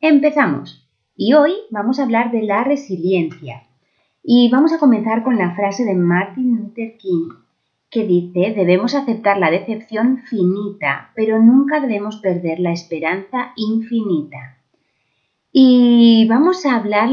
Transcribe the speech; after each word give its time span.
Empezamos. 0.00 0.86
Y 1.16 1.32
hoy 1.32 1.52
vamos 1.70 1.98
a 1.98 2.02
hablar 2.02 2.30
de 2.30 2.42
la 2.42 2.64
resiliencia. 2.64 3.62
Y 4.22 4.50
vamos 4.50 4.72
a 4.72 4.78
comenzar 4.78 5.22
con 5.22 5.38
la 5.38 5.54
frase 5.54 5.84
de 5.84 5.94
Martin 5.94 6.56
Luther 6.56 6.98
King 6.98 7.30
que 7.90 8.04
dice, 8.04 8.52
debemos 8.54 8.94
aceptar 8.94 9.38
la 9.38 9.50
decepción 9.50 10.18
finita, 10.18 11.12
pero 11.14 11.40
nunca 11.40 11.80
debemos 11.80 12.16
perder 12.16 12.58
la 12.60 12.72
esperanza 12.72 13.52
infinita. 13.56 14.58
Y 15.50 16.26
vamos 16.28 16.66
a 16.66 16.76
hablar 16.76 17.08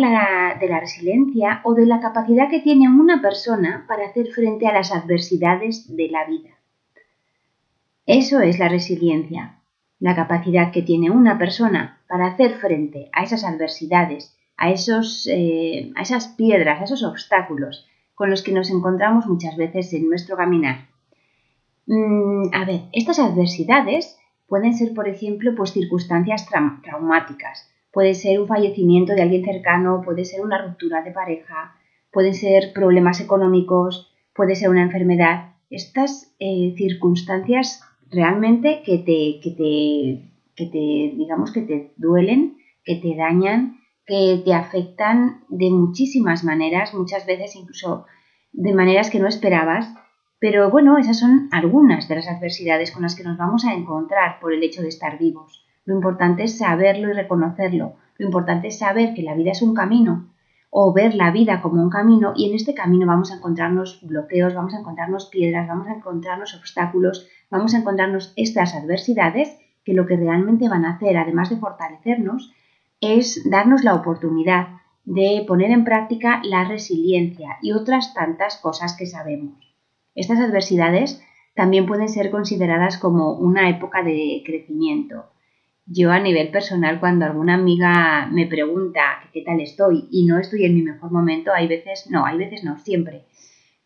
de 0.59 0.67
la 0.67 0.79
resiliencia 0.81 1.61
o 1.63 1.75
de 1.75 1.85
la 1.85 2.01
capacidad 2.01 2.49
que 2.49 2.59
tiene 2.59 2.89
una 2.89 3.21
persona 3.21 3.85
para 3.87 4.07
hacer 4.07 4.27
frente 4.27 4.67
a 4.67 4.73
las 4.73 4.91
adversidades 4.91 5.95
de 5.95 6.09
la 6.09 6.25
vida. 6.25 6.49
Eso 8.05 8.41
es 8.41 8.59
la 8.59 8.67
resiliencia, 8.67 9.62
la 10.03 10.16
capacidad 10.16 10.73
que 10.73 10.81
tiene 10.81 11.09
una 11.12 11.38
persona 11.38 12.02
para 12.09 12.25
hacer 12.25 12.55
frente 12.55 13.09
a 13.13 13.23
esas 13.23 13.46
adversidades, 13.46 14.37
a, 14.57 14.70
esos, 14.70 15.29
eh, 15.32 15.93
a 15.96 16.01
esas 16.01 16.27
piedras, 16.27 16.82
a 16.82 16.84
esos 16.84 17.04
obstáculos 17.04 17.87
con 18.13 18.29
los 18.29 18.43
que 18.43 18.51
nos 18.51 18.70
encontramos 18.70 19.27
muchas 19.27 19.55
veces 19.55 19.93
en 19.93 20.09
nuestro 20.09 20.35
caminar. 20.35 20.90
Mm, 21.87 22.54
a 22.54 22.65
ver, 22.65 22.81
estas 22.91 23.18
adversidades 23.18 24.20
pueden 24.46 24.74
ser, 24.74 24.93
por 24.93 25.07
ejemplo, 25.07 25.55
pues 25.55 25.71
circunstancias 25.71 26.49
traumáticas. 26.84 27.71
Puede 27.90 28.13
ser 28.13 28.41
un 28.41 28.48
fallecimiento 28.48 29.13
de 29.13 29.21
alguien 29.21 29.46
cercano, 29.46 30.01
puede 30.04 30.26
ser 30.26 30.41
una 30.41 30.62
ruptura 30.62 31.01
de 31.01 31.12
pareja, 31.12 31.77
pueden 32.12 32.34
ser 32.34 32.74
problemas 32.74 33.21
económicos, 33.21 34.13
puede 34.35 34.55
ser 34.55 34.70
una 34.70 34.84
enfermedad. 34.84 35.54
Estas 35.70 36.35
eh, 36.40 36.74
circunstancias 36.76 37.81
realmente 38.13 38.81
que 38.85 38.97
te, 38.99 39.39
que 39.41 39.51
te, 39.51 40.31
que 40.55 40.65
te, 40.71 41.17
digamos, 41.17 41.51
que 41.51 41.61
te 41.61 41.93
duelen, 41.97 42.57
que 42.83 42.95
te 42.95 43.15
dañan, 43.15 43.79
que 44.05 44.41
te 44.43 44.53
afectan 44.53 45.43
de 45.49 45.69
muchísimas 45.69 46.43
maneras, 46.43 46.93
muchas 46.93 47.25
veces 47.25 47.55
incluso 47.55 48.05
de 48.51 48.73
maneras 48.73 49.09
que 49.09 49.19
no 49.19 49.27
esperabas. 49.27 49.93
Pero 50.39 50.69
bueno, 50.69 50.97
esas 50.97 51.19
son 51.19 51.47
algunas 51.51 52.07
de 52.09 52.15
las 52.15 52.27
adversidades 52.27 52.91
con 52.91 53.03
las 53.03 53.15
que 53.15 53.23
nos 53.23 53.37
vamos 53.37 53.65
a 53.65 53.73
encontrar 53.73 54.39
por 54.41 54.53
el 54.53 54.61
hecho 54.61 54.81
de 54.81 54.89
estar 54.89 55.17
vivos. 55.17 55.65
Lo 55.85 55.95
importante 55.95 56.43
es 56.43 56.57
saberlo 56.57 57.09
y 57.09 57.13
reconocerlo. 57.13 57.95
Lo 58.17 58.25
importante 58.25 58.67
es 58.67 58.79
saber 58.79 59.13
que 59.13 59.23
la 59.23 59.35
vida 59.35 59.51
es 59.51 59.61
un 59.61 59.73
camino 59.73 60.34
o 60.75 60.91
ver 60.91 61.13
la 61.13 61.29
vida 61.29 61.61
como 61.61 61.81
un 61.84 61.89
camino 61.89 62.34
y 62.35 62.49
en 62.49 62.55
este 62.55 62.73
camino 62.73 63.05
vamos 63.05 63.31
a 63.31 63.35
encontrarnos 63.35 63.99
bloqueos, 64.01 64.56
vamos 64.56 64.73
a 64.73 64.79
encontrarnos 64.79 65.28
piedras, 65.28 65.67
vamos 65.67 65.88
a 65.88 65.94
encontrarnos 65.94 66.56
obstáculos, 66.56 67.29
vamos 67.53 67.75
a 67.75 67.78
encontrarnos 67.78 68.34
estas 68.35 68.73
adversidades 68.73 69.56
que 69.85 69.94
lo 69.94 70.07
que 70.07 70.18
realmente 70.18 70.68
van 70.68 70.85
a 70.85 70.96
hacer, 70.96 71.18
además 71.18 71.51
de 71.51 71.57
fortalecernos, 71.57 72.51
es 73.00 73.47
darnos 73.47 73.84
la 73.84 73.94
oportunidad 73.94 74.79
de 75.06 75.46
poner 75.47 75.69
en 75.69 75.84
práctica 75.84 76.41
la 76.44 76.64
resiliencia 76.68 77.58
y 77.62 77.74
otras 77.74 78.16
tantas 78.16 78.58
cosas 78.58 78.96
que 78.97 79.06
sabemos. 79.06 79.56
Estas 80.16 80.40
adversidades 80.40 81.22
también 81.53 81.86
pueden 81.86 82.09
ser 82.09 82.31
consideradas 82.31 82.97
como 82.97 83.34
una 83.34 83.70
época 83.70 84.02
de 84.02 84.41
crecimiento. 84.44 85.25
Yo 85.85 86.12
a 86.12 86.20
nivel 86.20 86.50
personal, 86.50 87.00
cuando 87.00 87.25
alguna 87.25 87.53
amiga 87.53 88.30
me 88.31 88.47
pregunta 88.47 89.02
qué 89.31 89.41
tal 89.41 89.59
estoy 89.59 90.08
y 90.09 90.25
no 90.25 90.40
estoy 90.40 90.66
en 90.66 90.74
mi 90.74 90.81
mejor 90.81 91.12
momento, 91.12 91.52
hay 91.53 91.68
veces, 91.68 92.08
no, 92.09 92.25
hay 92.25 92.38
veces 92.38 92.64
no, 92.64 92.80
siempre. 92.80 93.25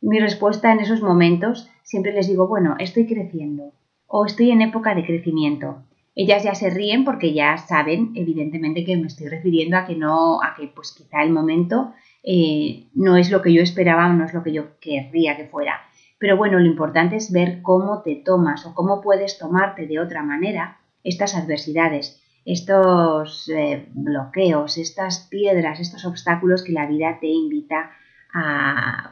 Mi 0.01 0.19
respuesta 0.19 0.71
en 0.71 0.79
esos 0.79 1.01
momentos 1.01 1.69
siempre 1.83 2.13
les 2.13 2.27
digo, 2.27 2.47
bueno, 2.47 2.75
estoy 2.79 3.07
creciendo 3.07 3.73
o 4.05 4.25
estoy 4.25 4.51
en 4.51 4.61
época 4.61 4.93
de 4.93 5.05
crecimiento. 5.05 5.83
Ellas 6.15 6.43
ya 6.43 6.55
se 6.55 6.69
ríen 6.69 7.03
porque 7.03 7.33
ya 7.33 7.57
saben, 7.57 8.11
evidentemente, 8.15 8.85
que 8.85 8.97
me 8.97 9.07
estoy 9.07 9.27
refiriendo 9.27 9.77
a 9.77 9.85
que 9.85 9.95
no, 9.95 10.41
a 10.41 10.55
que 10.55 10.67
pues 10.67 10.91
quizá 10.91 11.23
el 11.23 11.31
momento 11.31 11.93
eh, 12.23 12.87
no 12.93 13.17
es 13.17 13.31
lo 13.31 13.41
que 13.41 13.53
yo 13.53 13.61
esperaba 13.61 14.07
o 14.07 14.13
no 14.13 14.25
es 14.25 14.33
lo 14.33 14.43
que 14.43 14.51
yo 14.51 14.79
querría 14.79 15.37
que 15.37 15.47
fuera. 15.47 15.81
Pero 16.19 16.37
bueno, 16.37 16.59
lo 16.59 16.65
importante 16.65 17.15
es 17.15 17.31
ver 17.31 17.61
cómo 17.61 18.01
te 18.01 18.15
tomas 18.15 18.65
o 18.65 18.73
cómo 18.73 19.01
puedes 19.01 19.37
tomarte 19.37 19.85
de 19.85 19.99
otra 19.99 20.23
manera 20.23 20.79
estas 21.03 21.35
adversidades, 21.35 22.21
estos 22.45 23.49
eh, 23.49 23.87
bloqueos, 23.93 24.77
estas 24.77 25.27
piedras, 25.29 25.79
estos 25.79 26.05
obstáculos 26.05 26.63
que 26.63 26.71
la 26.71 26.87
vida 26.87 27.17
te 27.19 27.27
invita 27.27 27.91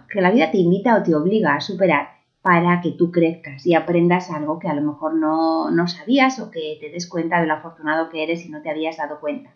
que 0.10 0.22
la 0.22 0.32
vida 0.32 0.52
te 0.52 0.58
invita 0.58 0.96
o 0.96 1.04
te 1.04 1.16
obliga 1.16 1.56
a 1.56 1.62
superar 1.62 2.10
para 2.42 2.82
que 2.82 2.92
tú 2.92 3.12
crezcas 3.12 3.66
y 3.66 3.74
aprendas 3.74 4.30
algo 4.30 4.60
que 4.60 4.68
a 4.68 4.74
lo 4.74 4.82
mejor 4.82 5.16
no, 5.16 5.72
no 5.72 5.88
sabías 5.88 6.40
o 6.40 6.52
que 6.52 6.78
te 6.80 6.90
des 6.90 7.08
cuenta 7.08 7.42
de 7.42 7.48
lo 7.48 7.54
afortunado 7.54 8.10
que 8.10 8.24
eres 8.24 8.46
y 8.46 8.50
no 8.50 8.62
te 8.62 8.70
habías 8.70 8.98
dado 8.98 9.20
cuenta. 9.20 9.56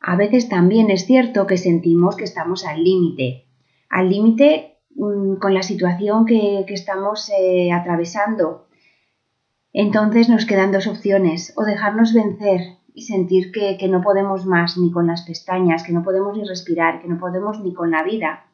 A 0.00 0.16
veces 0.16 0.48
también 0.48 0.90
es 0.90 1.06
cierto 1.06 1.46
que 1.46 1.56
sentimos 1.56 2.16
que 2.16 2.24
estamos 2.24 2.66
al 2.66 2.84
límite, 2.84 3.46
al 3.88 4.10
límite 4.10 4.76
mm, 4.94 5.36
con 5.36 5.54
la 5.54 5.62
situación 5.62 6.26
que, 6.26 6.64
estamos 6.68 7.30
eh, 7.30 7.72
atravesando 7.72 8.68
entonces 9.72 10.28
nos 10.28 10.46
quedan 10.46 10.72
dos 10.72 10.86
opciones, 10.86 11.52
o 11.56 11.64
dejarnos 11.64 12.14
vencer 12.14 12.77
y 12.98 13.02
sentir 13.02 13.52
que, 13.52 13.76
que, 13.78 13.86
no 13.86 14.02
podemos 14.02 14.44
más 14.44 14.76
ni 14.76 14.90
con 14.90 15.06
las 15.06 15.22
pestañas, 15.22 15.84
que 15.84 15.92
no 15.92 16.02
podemos 16.02 16.36
ni 16.36 16.44
respirar, 16.44 17.00
que 17.00 17.06
no 17.06 17.16
podemos 17.18 17.60
ni 17.60 17.72
con 17.72 17.92
la 17.92 18.02
vida, 18.02 18.46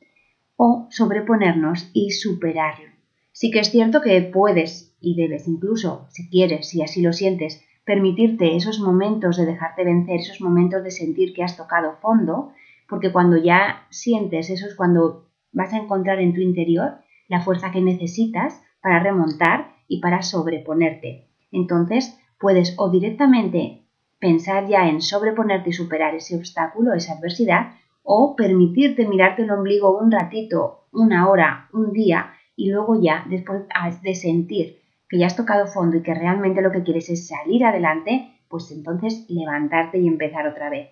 o 0.56 0.86
sobreponernos 0.90 1.90
y 1.94 2.10
superarlo. 2.10 2.90
Sí 3.32 3.50
que 3.50 3.60
es 3.60 3.70
cierto 3.70 4.02
que 4.02 4.20
puedes 4.20 4.94
y 5.00 5.16
debes 5.16 5.48
incluso, 5.48 6.06
si 6.10 6.28
quieres, 6.28 6.68
si 6.68 6.82
así 6.82 7.00
lo 7.00 7.14
sientes, 7.14 7.64
permitirte 7.86 8.54
esos 8.54 8.80
momentos 8.80 9.38
de 9.38 9.46
dejarte 9.46 9.82
vencer, 9.82 10.20
esos 10.20 10.42
momentos 10.42 10.84
de 10.84 10.90
sentir 10.90 11.32
que 11.32 11.42
has 11.42 11.56
tocado 11.56 11.96
fondo, 12.02 12.52
porque 12.86 13.12
cuando 13.12 13.38
ya 13.38 13.86
sientes 13.88 14.50
eso 14.50 14.66
es 14.66 14.74
cuando 14.74 15.26
vas 15.52 15.72
a 15.72 15.78
encontrar 15.78 16.20
en 16.20 16.34
tu 16.34 16.42
interior 16.42 16.98
la 17.28 17.40
fuerza 17.40 17.70
que 17.70 17.80
necesitas 17.80 18.60
para 18.82 19.02
remontar 19.02 19.74
y 19.88 20.02
para 20.02 20.20
sobreponerte. 20.20 21.28
Entonces, 21.50 22.18
puedes 22.38 22.74
o 22.76 22.90
directamente 22.90 23.83
pensar 24.24 24.66
ya 24.66 24.88
en 24.88 25.02
sobreponerte 25.02 25.68
y 25.68 25.74
superar 25.74 26.14
ese 26.14 26.34
obstáculo, 26.34 26.94
esa 26.94 27.12
adversidad, 27.12 27.72
o 28.02 28.34
permitirte 28.34 29.06
mirarte 29.06 29.42
el 29.42 29.50
ombligo 29.50 29.98
un 29.98 30.10
ratito, 30.10 30.86
una 30.92 31.28
hora, 31.28 31.68
un 31.74 31.92
día, 31.92 32.32
y 32.56 32.70
luego 32.70 32.98
ya, 32.98 33.26
después 33.28 33.64
de 34.02 34.14
sentir 34.14 34.78
que 35.10 35.18
ya 35.18 35.26
has 35.26 35.36
tocado 35.36 35.66
fondo 35.66 35.98
y 35.98 36.02
que 36.02 36.14
realmente 36.14 36.62
lo 36.62 36.72
que 36.72 36.82
quieres 36.82 37.10
es 37.10 37.28
salir 37.28 37.66
adelante, 37.66 38.30
pues 38.48 38.70
entonces 38.70 39.26
levantarte 39.28 39.98
y 39.98 40.08
empezar 40.08 40.46
otra 40.46 40.70
vez. 40.70 40.88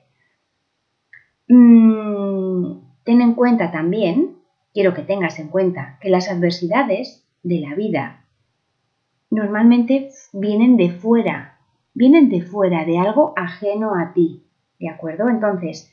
Mm, 1.48 2.80
ten 3.02 3.22
en 3.22 3.32
cuenta 3.32 3.70
también, 3.70 4.36
quiero 4.74 4.92
que 4.92 5.02
tengas 5.02 5.38
en 5.38 5.48
cuenta, 5.48 5.96
que 6.02 6.10
las 6.10 6.30
adversidades 6.30 7.26
de 7.42 7.60
la 7.60 7.74
vida 7.74 8.26
normalmente 9.30 10.10
vienen 10.34 10.76
de 10.76 10.90
fuera, 10.90 11.51
vienen 11.94 12.28
de 12.28 12.42
fuera, 12.42 12.84
de 12.84 12.98
algo 12.98 13.32
ajeno 13.36 13.94
a 13.94 14.12
ti, 14.12 14.44
¿de 14.78 14.88
acuerdo? 14.88 15.28
Entonces, 15.28 15.92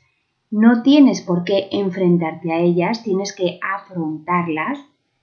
no 0.51 0.81
tienes 0.81 1.21
por 1.21 1.43
qué 1.43 1.67
enfrentarte 1.71 2.51
a 2.51 2.59
ellas, 2.59 3.03
tienes 3.03 3.35
que 3.35 3.59
afrontarlas. 3.61 4.79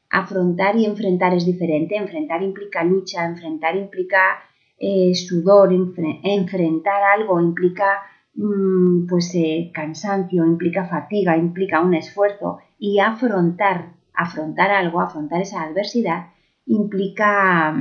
Afrontar 0.09 0.77
y 0.77 0.85
enfrentar 0.85 1.35
es 1.35 1.45
diferente. 1.45 1.97
Enfrentar 1.97 2.43
implica 2.45 2.85
lucha, 2.85 3.25
enfrentar 3.25 3.77
implica 3.77 4.39
eh, 4.79 5.15
sudor, 5.15 5.73
enfrentar 5.73 7.03
algo 7.03 7.41
implica 7.41 8.03
mm, 8.35 9.07
pues 9.09 9.35
eh, 9.35 9.73
cansancio, 9.75 10.45
implica 10.47 10.87
fatiga, 10.87 11.37
implica 11.37 11.81
un 11.81 11.95
esfuerzo 11.95 12.59
y 12.79 13.01
afrontar, 13.01 13.95
afrontar 14.15 14.71
algo, 14.71 15.01
afrontar 15.01 15.41
esa 15.41 15.63
adversidad 15.63 16.27
implica, 16.67 17.75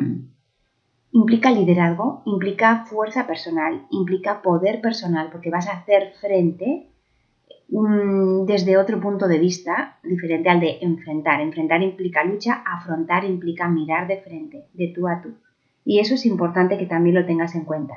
implica 1.15 1.49
liderazgo, 1.49 2.23
implica 2.25 2.85
fuerza 2.87 3.25
personal, 3.25 3.87
implica 3.89 4.41
poder 4.41 4.81
personal, 4.81 5.29
porque 5.31 5.49
vas 5.49 5.65
a 5.67 5.77
hacer 5.77 6.11
frente 6.19 6.89
mm, 7.69 8.43
desde 8.45 8.77
otro 8.77 8.99
punto 8.99 9.25
de 9.29 9.39
vista 9.39 9.97
diferente 10.03 10.49
al 10.49 10.59
de 10.59 10.79
enfrentar. 10.81 11.39
Enfrentar 11.39 11.81
implica 11.81 12.25
lucha, 12.25 12.61
afrontar 12.65 13.23
implica 13.23 13.69
mirar 13.69 14.07
de 14.09 14.17
frente, 14.17 14.65
de 14.73 14.89
tú 14.89 15.07
a 15.07 15.21
tú. 15.21 15.35
Y 15.85 15.99
eso 15.99 16.15
es 16.15 16.25
importante 16.25 16.77
que 16.77 16.85
también 16.85 17.15
lo 17.15 17.25
tengas 17.25 17.55
en 17.55 17.63
cuenta. 17.63 17.95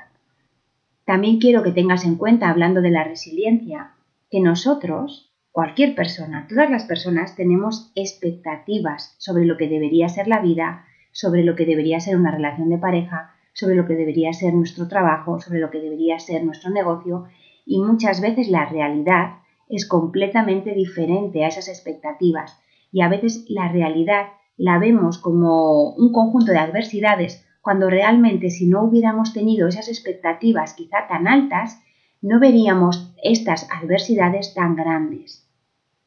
también 1.05 1.39
quiero 1.39 1.63
que 1.63 1.73
tengas 1.73 2.05
en 2.05 2.17
cuenta, 2.17 2.51
hablando 2.51 2.83
de 2.83 2.91
la 2.91 3.03
resiliencia, 3.03 3.95
que 4.31 4.41
nosotros, 4.41 5.33
cualquier 5.51 5.95
persona, 5.95 6.47
todas 6.49 6.71
las 6.71 6.85
personas 6.85 7.35
tenemos 7.35 7.91
expectativas 7.95 9.17
sobre 9.19 9.47
lo 9.47 9.57
que 9.57 9.69
debería 9.69 10.09
ser 10.11 10.29
la 10.29 10.41
vida, 10.41 10.85
sobre 11.19 11.43
lo 11.43 11.57
que 11.57 11.67
debería 11.67 11.99
ser 11.99 12.17
una 12.17 12.31
relación 12.31 12.69
de 12.69 12.79
pareja, 12.79 13.33
sobre 13.53 13.75
lo 13.75 13.87
que 13.87 13.97
debería 13.97 14.33
ser 14.33 14.55
nuestro 14.55 14.87
trabajo, 14.87 15.41
sobre 15.41 15.59
lo 15.59 15.69
que 15.69 15.81
debería 15.81 16.21
ser 16.21 16.45
nuestro 16.45 16.71
negocio 16.71 17.25
y 17.67 17.81
muchas 17.81 18.21
veces 18.21 18.49
la 18.49 18.67
realidad 18.67 19.39
es 19.69 19.85
completamente 19.85 20.75
diferente 20.75 21.45
a 21.45 21.49
esas 21.49 21.67
expectativas 21.67 22.61
y 22.93 23.01
a 23.01 23.09
veces 23.09 23.47
la 23.49 23.67
realidad 23.67 24.29
la 24.57 24.79
vemos 24.79 25.19
como 25.19 25.91
un 25.91 26.13
conjunto 26.13 26.53
de 26.53 26.59
adversidades 26.59 27.45
cuando 27.63 27.91
realmente 27.91 28.51
si 28.51 28.69
no 28.69 28.85
hubiéramos 28.85 29.33
tenido 29.33 29.67
esas 29.67 29.89
expectativas 29.89 30.75
quizá 30.75 31.09
tan 31.09 31.27
altas, 31.27 31.83
no 32.23 32.39
veríamos 32.39 33.13
estas 33.25 33.69
adversidades 33.73 34.55
tan 34.55 34.77
grandes. 34.77 35.51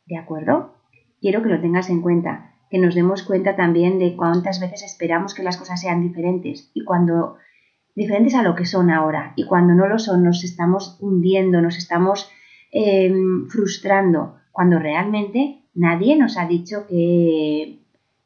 ¿De 0.06 0.16
acuerdo? 0.16 0.74
Quiero 1.20 1.44
que 1.44 1.50
lo 1.50 1.60
tengas 1.60 1.90
en 1.90 2.02
cuenta, 2.02 2.51
que 2.72 2.80
nos 2.80 2.96
demos 2.96 3.24
cuenta 3.24 3.58
también 3.58 4.00
de 4.00 4.16
cuántas 4.16 4.62
veces 4.62 4.82
esperamos 4.84 5.34
que 5.34 5.44
las 5.44 5.58
cosas 5.58 5.82
sean 5.82 6.02
diferentes 6.02 6.72
y 6.74 6.86
cuando 6.86 7.36
diferentes 7.96 8.34
a 8.34 8.44
lo 8.44 8.56
que 8.56 8.66
son 8.66 8.90
ahora 8.90 9.34
y 9.36 9.46
cuando 9.46 9.74
no 9.74 9.88
lo 9.88 10.00
son 10.00 10.24
nos 10.24 10.46
estamos 10.46 10.98
hundiendo, 11.02 11.62
nos 11.62 11.78
estamos 11.78 12.32
em, 12.72 13.50
frustrando, 13.50 14.38
cuando 14.54 14.80
realmente 14.80 15.64
nadie 15.76 16.16
nos 16.16 16.38
ha 16.38 16.48
dicho 16.48 16.88
que, 16.88 17.80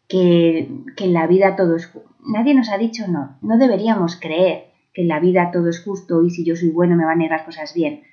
que, 0.07 0.69
que 0.95 1.05
en 1.05 1.13
la 1.13 1.25
vida 1.25 1.55
todo 1.55 1.75
es 1.75 1.91
nadie 2.27 2.53
nos 2.53 2.69
ha 2.69 2.77
dicho 2.77 3.07
no, 3.07 3.37
no 3.41 3.57
deberíamos 3.57 4.15
creer 4.15 4.65
que 4.93 5.01
en 5.01 5.07
la 5.07 5.19
vida 5.19 5.49
todo 5.51 5.69
es 5.69 5.83
justo 5.83 6.23
y 6.23 6.29
si 6.29 6.45
yo 6.45 6.55
soy 6.55 6.69
bueno 6.69 6.95
me 6.95 7.05
van 7.05 7.19
a 7.21 7.25
ir 7.25 7.31
las 7.31 7.43
cosas 7.43 7.73
bien. 7.73 8.03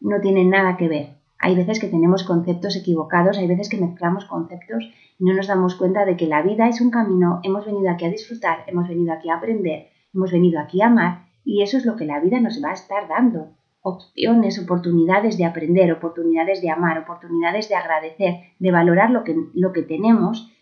No 0.00 0.20
tiene 0.20 0.44
nada 0.44 0.76
que 0.76 0.88
ver. 0.88 1.17
Hay 1.38 1.54
veces 1.54 1.78
que 1.78 1.88
tenemos 1.88 2.24
conceptos 2.24 2.76
equivocados, 2.76 3.38
hay 3.38 3.46
veces 3.46 3.68
que 3.68 3.80
mezclamos 3.80 4.24
conceptos 4.24 4.90
y 5.18 5.24
no 5.24 5.34
nos 5.34 5.46
damos 5.46 5.76
cuenta 5.76 6.04
de 6.04 6.16
que 6.16 6.26
la 6.26 6.42
vida 6.42 6.68
es 6.68 6.80
un 6.80 6.90
camino, 6.90 7.40
hemos 7.42 7.64
venido 7.64 7.90
aquí 7.90 8.04
a 8.04 8.10
disfrutar, 8.10 8.64
hemos 8.66 8.88
venido 8.88 9.12
aquí 9.12 9.30
a 9.30 9.36
aprender, 9.36 9.88
hemos 10.14 10.32
venido 10.32 10.60
aquí 10.60 10.82
a 10.82 10.86
amar 10.86 11.26
y 11.44 11.62
eso 11.62 11.76
es 11.76 11.86
lo 11.86 11.96
que 11.96 12.04
la 12.04 12.20
vida 12.20 12.40
nos 12.40 12.62
va 12.62 12.70
a 12.70 12.74
estar 12.74 13.08
dando. 13.08 13.52
Opciones, 13.80 14.58
oportunidades 14.58 15.38
de 15.38 15.44
aprender, 15.44 15.92
oportunidades 15.92 16.60
de 16.60 16.70
amar, 16.70 16.98
oportunidades 16.98 17.68
de 17.68 17.76
agradecer, 17.76 18.34
de 18.58 18.72
valorar 18.72 19.10
lo 19.10 19.24
que, 19.24 19.36
lo 19.54 19.72
que 19.72 19.82
tenemos. 19.82 20.52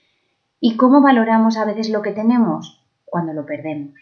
¿Y 0.61 0.77
cómo 0.77 1.01
valoramos 1.01 1.57
a 1.57 1.65
veces 1.65 1.91
lo 1.91 2.03
que 2.03 2.13
tenemos? 2.13 2.83
cuando 3.07 3.33
lo 3.33 3.47
perdemos. 3.47 3.95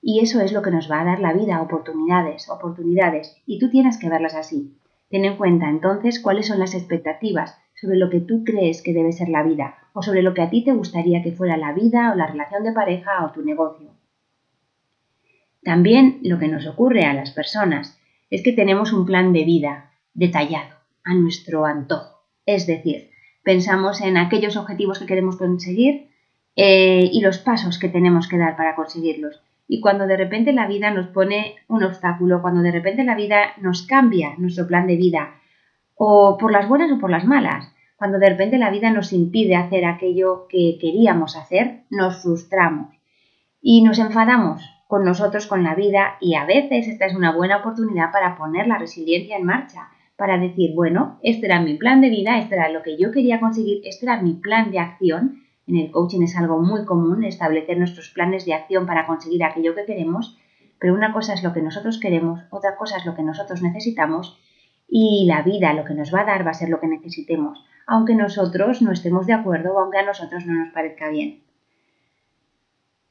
Y 0.00 0.20
eso 0.20 0.40
es 0.40 0.52
lo 0.52 0.62
que 0.62 0.70
nos 0.70 0.88
va 0.88 1.00
a 1.00 1.04
dar 1.04 1.18
la 1.18 1.32
vida, 1.32 1.60
oportunidades, 1.60 2.48
oportunidades, 2.48 3.36
y 3.46 3.58
tú 3.58 3.70
tienes 3.70 3.98
que 3.98 4.08
verlas 4.08 4.36
así. 4.36 4.76
Ten 5.12 5.26
en 5.26 5.36
cuenta 5.36 5.68
entonces 5.68 6.20
cuáles 6.20 6.46
son 6.46 6.58
las 6.58 6.74
expectativas 6.74 7.58
sobre 7.78 7.98
lo 7.98 8.08
que 8.08 8.20
tú 8.20 8.44
crees 8.44 8.80
que 8.80 8.94
debe 8.94 9.12
ser 9.12 9.28
la 9.28 9.42
vida, 9.42 9.76
o 9.92 10.02
sobre 10.02 10.22
lo 10.22 10.32
que 10.32 10.40
a 10.40 10.48
ti 10.48 10.64
te 10.64 10.72
gustaría 10.72 11.22
que 11.22 11.32
fuera 11.32 11.58
la 11.58 11.74
vida 11.74 12.12
o 12.12 12.16
la 12.16 12.26
relación 12.26 12.64
de 12.64 12.72
pareja 12.72 13.22
o 13.26 13.30
tu 13.30 13.42
negocio. 13.42 13.90
También 15.62 16.20
lo 16.22 16.38
que 16.38 16.48
nos 16.48 16.66
ocurre 16.66 17.04
a 17.04 17.12
las 17.12 17.30
personas 17.30 18.00
es 18.30 18.42
que 18.42 18.54
tenemos 18.54 18.94
un 18.94 19.04
plan 19.04 19.34
de 19.34 19.44
vida 19.44 19.92
detallado, 20.14 20.76
a 21.04 21.12
nuestro 21.12 21.66
antojo. 21.66 22.24
Es 22.46 22.66
decir, 22.66 23.10
pensamos 23.42 24.00
en 24.00 24.16
aquellos 24.16 24.56
objetivos 24.56 24.98
que 24.98 25.04
queremos 25.04 25.36
conseguir 25.36 26.08
eh, 26.56 27.10
y 27.12 27.20
los 27.20 27.36
pasos 27.36 27.78
que 27.78 27.90
tenemos 27.90 28.28
que 28.28 28.38
dar 28.38 28.56
para 28.56 28.76
conseguirlos. 28.76 29.42
Y 29.72 29.80
cuando 29.80 30.06
de 30.06 30.18
repente 30.18 30.52
la 30.52 30.66
vida 30.66 30.90
nos 30.90 31.06
pone 31.06 31.54
un 31.66 31.82
obstáculo, 31.82 32.42
cuando 32.42 32.60
de 32.60 32.72
repente 32.72 33.04
la 33.04 33.14
vida 33.14 33.54
nos 33.58 33.86
cambia 33.86 34.34
nuestro 34.36 34.66
plan 34.66 34.86
de 34.86 34.96
vida, 34.96 35.40
o 35.94 36.36
por 36.38 36.52
las 36.52 36.68
buenas 36.68 36.92
o 36.92 36.98
por 36.98 37.08
las 37.08 37.24
malas, 37.24 37.72
cuando 37.96 38.18
de 38.18 38.28
repente 38.28 38.58
la 38.58 38.68
vida 38.68 38.90
nos 38.90 39.14
impide 39.14 39.56
hacer 39.56 39.86
aquello 39.86 40.46
que 40.46 40.76
queríamos 40.78 41.38
hacer, 41.38 41.84
nos 41.88 42.20
frustramos 42.20 42.94
y 43.62 43.82
nos 43.82 43.98
enfadamos 43.98 44.60
con 44.88 45.06
nosotros, 45.06 45.46
con 45.46 45.62
la 45.62 45.74
vida, 45.74 46.18
y 46.20 46.34
a 46.34 46.44
veces 46.44 46.86
esta 46.86 47.06
es 47.06 47.14
una 47.14 47.34
buena 47.34 47.56
oportunidad 47.56 48.12
para 48.12 48.36
poner 48.36 48.66
la 48.66 48.76
resiliencia 48.76 49.38
en 49.38 49.46
marcha, 49.46 49.88
para 50.16 50.36
decir, 50.36 50.74
bueno, 50.74 51.18
este 51.22 51.46
era 51.46 51.62
mi 51.62 51.78
plan 51.78 52.02
de 52.02 52.10
vida, 52.10 52.38
este 52.38 52.56
era 52.56 52.68
lo 52.68 52.82
que 52.82 52.98
yo 52.98 53.10
quería 53.10 53.40
conseguir, 53.40 53.80
este 53.84 54.04
era 54.04 54.20
mi 54.20 54.34
plan 54.34 54.70
de 54.70 54.80
acción, 54.80 55.41
en 55.66 55.76
el 55.76 55.90
coaching 55.90 56.22
es 56.22 56.36
algo 56.36 56.58
muy 56.58 56.84
común 56.84 57.24
establecer 57.24 57.78
nuestros 57.78 58.10
planes 58.10 58.44
de 58.44 58.54
acción 58.54 58.86
para 58.86 59.06
conseguir 59.06 59.44
aquello 59.44 59.74
que 59.74 59.84
queremos, 59.84 60.38
pero 60.78 60.94
una 60.94 61.12
cosa 61.12 61.34
es 61.34 61.42
lo 61.42 61.52
que 61.52 61.62
nosotros 61.62 61.98
queremos, 62.00 62.40
otra 62.50 62.76
cosa 62.76 62.96
es 62.96 63.06
lo 63.06 63.14
que 63.14 63.22
nosotros 63.22 63.62
necesitamos 63.62 64.38
y 64.88 65.24
la 65.26 65.42
vida 65.42 65.72
lo 65.72 65.84
que 65.84 65.94
nos 65.94 66.12
va 66.12 66.20
a 66.20 66.24
dar 66.24 66.46
va 66.46 66.50
a 66.50 66.54
ser 66.54 66.68
lo 66.68 66.80
que 66.80 66.88
necesitemos, 66.88 67.64
aunque 67.86 68.14
nosotros 68.14 68.82
no 68.82 68.92
estemos 68.92 69.26
de 69.26 69.32
acuerdo 69.32 69.74
o 69.74 69.78
aunque 69.78 69.98
a 69.98 70.04
nosotros 70.06 70.44
no 70.44 70.54
nos 70.54 70.72
parezca 70.72 71.08
bien. 71.08 71.42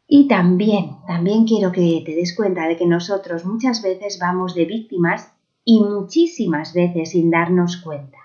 Y 0.07 0.27
también, 0.27 0.98
también 1.07 1.45
quiero 1.45 1.71
que 1.71 2.03
te 2.06 2.15
des 2.15 2.36
cuenta 2.36 2.68
de 2.68 2.75
que 2.75 2.86
nosotros 2.86 3.45
muchas 3.45 3.81
veces 3.81 4.19
vamos 4.19 4.53
de 4.53 4.65
víctimas 4.65 5.33
y 5.63 5.80
muchísimas 5.80 6.74
veces 6.74 7.12
sin 7.12 7.31
darnos 7.31 7.77
cuenta. 7.77 8.18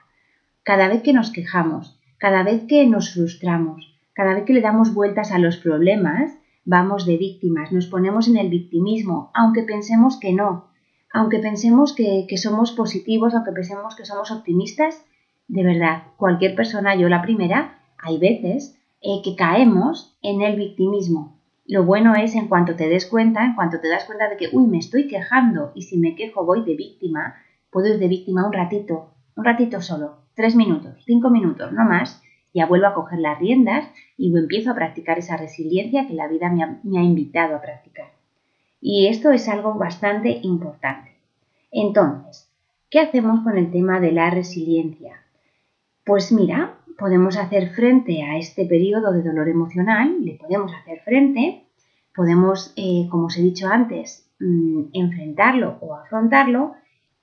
Cada 0.65 0.89
vez 0.89 1.03
que 1.03 1.13
nos 1.13 1.31
quejamos, 1.31 2.01
cada 2.19 2.43
vez 2.43 2.65
que 2.67 2.87
nos 2.87 3.15
frustramos, 3.15 3.96
cada 4.17 4.35
vez 4.35 4.45
que 4.45 4.55
le 4.55 4.63
damos 4.63 4.95
vueltas 4.95 5.31
a 5.31 5.39
los 5.39 5.59
problemas, 5.59 6.33
vamos 6.65 7.05
de 7.05 7.19
víctimas, 7.19 7.71
nos 7.71 7.87
ponemos 7.87 8.29
en 8.29 8.39
el 8.39 8.49
victimismo, 8.49 9.31
aunque 9.35 9.63
pensemos 9.63 10.19
que 10.19 10.33
no, 10.33 10.69
aunque 11.13 11.39
pensemos 11.39 11.95
que, 11.95 12.27
somos 12.39 12.73
positivos, 12.73 13.35
aunque 13.35 13.53
pensemos 13.53 13.95
que 13.95 14.07
somos 14.07 14.31
optimistas, 14.31 15.05
de 15.49 15.63
verdad, 15.63 16.05
cualquier 16.17 16.55
persona, 16.55 16.97
yo 16.97 17.11
la 17.11 17.21
primera, 17.21 17.79
hay 17.99 18.19
veces 18.19 18.79
eh, 19.03 19.21
que 19.23 19.37
caemos 19.37 20.17
en 20.23 20.41
el 20.41 20.57
victimismo. 20.57 21.39
Lo 21.67 21.85
bueno 21.85 22.15
es 22.15 22.35
en 22.37 22.49
cuanto 22.49 22.75
te 22.75 22.89
des 22.89 23.05
cuenta, 23.05 23.45
en 23.45 23.55
cuanto 23.55 23.81
te 23.81 23.89
das 23.89 24.07
cuenta 24.07 24.31
de 24.31 24.39
que, 24.39 24.49
uy, 24.51 24.67
me 24.67 24.79
estoy 24.79 25.09
quejando 25.09 25.73
y 25.75 25.83
si 25.83 25.99
me 25.99 26.15
quejo 26.15 26.47
voy 26.47 26.65
de 26.65 26.75
víctima, 26.75 27.35
puedo 27.71 27.89
ir 27.89 27.99
de 27.99 28.09
víctima 28.09 28.47
un 28.47 28.55
ratito, 28.55 29.11
un 29.37 29.45
ratito 29.45 29.83
solo, 29.83 30.23
tres 30.35 30.57
minutos, 30.57 31.03
cinco 31.05 31.29
minutos, 31.29 31.71
no 31.73 31.85
más, 31.85 32.23
ya 32.57 32.65
vuelvo 32.65 32.87
a 32.87 32.95
coger 32.95 33.19
las 33.19 33.39
riendas 33.39 33.87
y 34.17 34.35
empiezo 34.35 34.71
a 34.71 34.75
practicar 34.75 35.19
esa 35.19 35.37
resiliencia 35.37 36.09
que 36.09 36.15
la 36.15 36.27
vida 36.27 36.51
me 36.51 36.99
ha, 36.99 37.03
invitado 37.03 37.55
a 37.55 37.61
practicar. 37.61 38.07
Y 38.81 39.09
esto 39.09 39.31
es 39.31 39.47
algo 39.51 39.75
bastante 39.75 40.41
importante. 40.43 41.11
Entonces, 41.71 42.51
¿qué 42.89 43.01
hacemos 43.01 43.41
con 43.45 43.59
el 43.59 43.71
tema 43.71 44.01
de 44.01 44.13
la 44.13 44.31
resiliencia? 44.31 45.21
Pues 46.03 46.33
mira, 46.33 46.79
podemos 46.99 47.37
hacer 47.37 47.75
frente 47.75 48.23
a 48.23 48.39
este 48.39 48.65
periodo 48.65 49.13
de 49.13 49.23
dolor 49.23 49.51
emocional, 49.51 50.25
le 50.25 50.37
podemos 50.37 50.73
hacer 50.73 51.01
frente, 51.01 51.65
podemos, 52.15 52.73
eh, 52.77 53.07
como 53.11 53.27
os 53.27 53.37
he 53.37 53.43
dicho 53.43 53.69
antes, 53.69 54.31
mm, 54.41 54.85
enfrentarlo 54.95 55.77
o 55.83 55.95
afrontarlo 55.95 56.73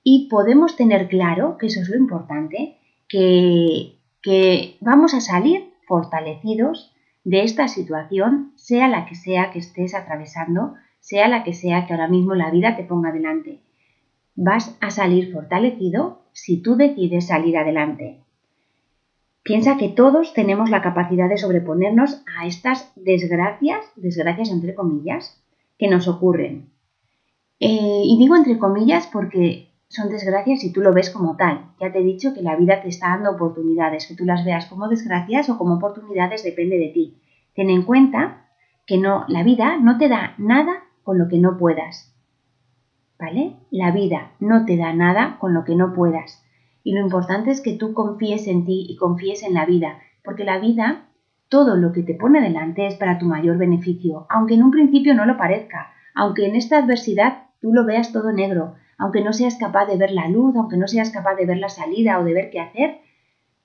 y 0.04 0.28
podemos 0.28 0.76
tener 0.76 1.08
claro, 1.08 1.56
que 1.58 1.66
eso 1.66 1.80
es 1.80 1.88
lo 1.88 1.96
importante, 1.96 2.78
que 3.08 3.93
que 4.24 4.78
vamos 4.80 5.12
a 5.12 5.20
salir 5.20 5.74
fortalecidos 5.86 6.94
de 7.24 7.42
esta 7.42 7.68
situación, 7.68 8.52
sea 8.56 8.88
la 8.88 9.04
que 9.04 9.14
sea 9.14 9.50
que 9.50 9.58
estés 9.58 9.94
atravesando, 9.94 10.74
sea 10.98 11.28
la 11.28 11.44
que 11.44 11.52
sea 11.52 11.86
que 11.86 11.92
ahora 11.92 12.08
mismo 12.08 12.34
la 12.34 12.50
vida 12.50 12.74
te 12.74 12.84
ponga 12.84 13.12
delante. 13.12 13.60
Vas 14.34 14.78
a 14.80 14.90
salir 14.90 15.30
fortalecido 15.30 16.22
si 16.32 16.62
tú 16.62 16.74
decides 16.76 17.26
salir 17.26 17.58
adelante. 17.58 18.20
Piensa 19.42 19.76
que 19.76 19.90
todos 19.90 20.32
tenemos 20.32 20.70
la 20.70 20.80
capacidad 20.80 21.28
de 21.28 21.36
sobreponernos 21.36 22.22
a 22.38 22.46
estas 22.46 22.92
desgracias, 22.96 23.84
desgracias 23.94 24.48
entre 24.50 24.74
comillas, 24.74 25.38
que 25.78 25.88
nos 25.88 26.08
ocurren. 26.08 26.70
Eh, 27.60 28.02
y 28.04 28.16
digo 28.18 28.36
entre 28.36 28.58
comillas 28.58 29.06
porque 29.06 29.68
son 29.94 30.10
desgracias 30.10 30.60
si 30.60 30.72
tú 30.72 30.80
lo 30.80 30.92
ves 30.92 31.10
como 31.10 31.36
tal. 31.36 31.70
Ya 31.80 31.92
te 31.92 32.00
he 32.00 32.04
dicho 32.04 32.34
que 32.34 32.42
la 32.42 32.56
vida 32.56 32.82
te 32.82 32.88
está 32.88 33.10
dando 33.10 33.30
oportunidades, 33.30 34.06
que 34.06 34.16
tú 34.16 34.24
las 34.24 34.44
veas 34.44 34.66
como 34.66 34.88
desgracias 34.88 35.48
o 35.48 35.56
como 35.56 35.74
oportunidades 35.74 36.42
depende 36.42 36.78
de 36.78 36.88
ti. 36.88 37.20
Ten 37.54 37.70
en 37.70 37.82
cuenta 37.82 38.48
que 38.86 38.98
no, 38.98 39.24
la 39.28 39.42
vida 39.42 39.78
no 39.78 39.96
te 39.98 40.08
da 40.08 40.34
nada 40.38 40.84
con 41.02 41.18
lo 41.18 41.28
que 41.28 41.38
no 41.38 41.56
puedas. 41.56 42.12
¿Vale? 43.18 43.56
La 43.70 43.92
vida 43.92 44.32
no 44.40 44.64
te 44.66 44.76
da 44.76 44.92
nada 44.92 45.38
con 45.38 45.54
lo 45.54 45.64
que 45.64 45.76
no 45.76 45.92
puedas. 45.94 46.44
Y 46.82 46.92
lo 46.92 47.00
importante 47.00 47.50
es 47.50 47.60
que 47.60 47.76
tú 47.76 47.94
confíes 47.94 48.48
en 48.48 48.66
ti 48.66 48.86
y 48.88 48.96
confíes 48.96 49.42
en 49.42 49.54
la 49.54 49.64
vida, 49.64 49.98
porque 50.24 50.44
la 50.44 50.58
vida, 50.58 51.06
todo 51.48 51.76
lo 51.76 51.92
que 51.92 52.02
te 52.02 52.14
pone 52.14 52.40
delante 52.40 52.86
es 52.86 52.96
para 52.96 53.18
tu 53.18 53.26
mayor 53.26 53.56
beneficio, 53.56 54.26
aunque 54.28 54.54
en 54.54 54.64
un 54.64 54.70
principio 54.70 55.14
no 55.14 55.24
lo 55.24 55.36
parezca, 55.36 55.92
aunque 56.14 56.46
en 56.46 56.56
esta 56.56 56.78
adversidad 56.78 57.44
tú 57.60 57.72
lo 57.72 57.86
veas 57.86 58.12
todo 58.12 58.32
negro, 58.32 58.74
aunque 58.98 59.22
no 59.22 59.32
seas 59.32 59.56
capaz 59.56 59.86
de 59.86 59.96
ver 59.96 60.10
la 60.10 60.28
luz, 60.28 60.54
aunque 60.56 60.76
no 60.76 60.88
seas 60.88 61.10
capaz 61.10 61.34
de 61.34 61.46
ver 61.46 61.58
la 61.58 61.68
salida 61.68 62.18
o 62.18 62.24
de 62.24 62.34
ver 62.34 62.50
qué 62.50 62.60
hacer, 62.60 62.98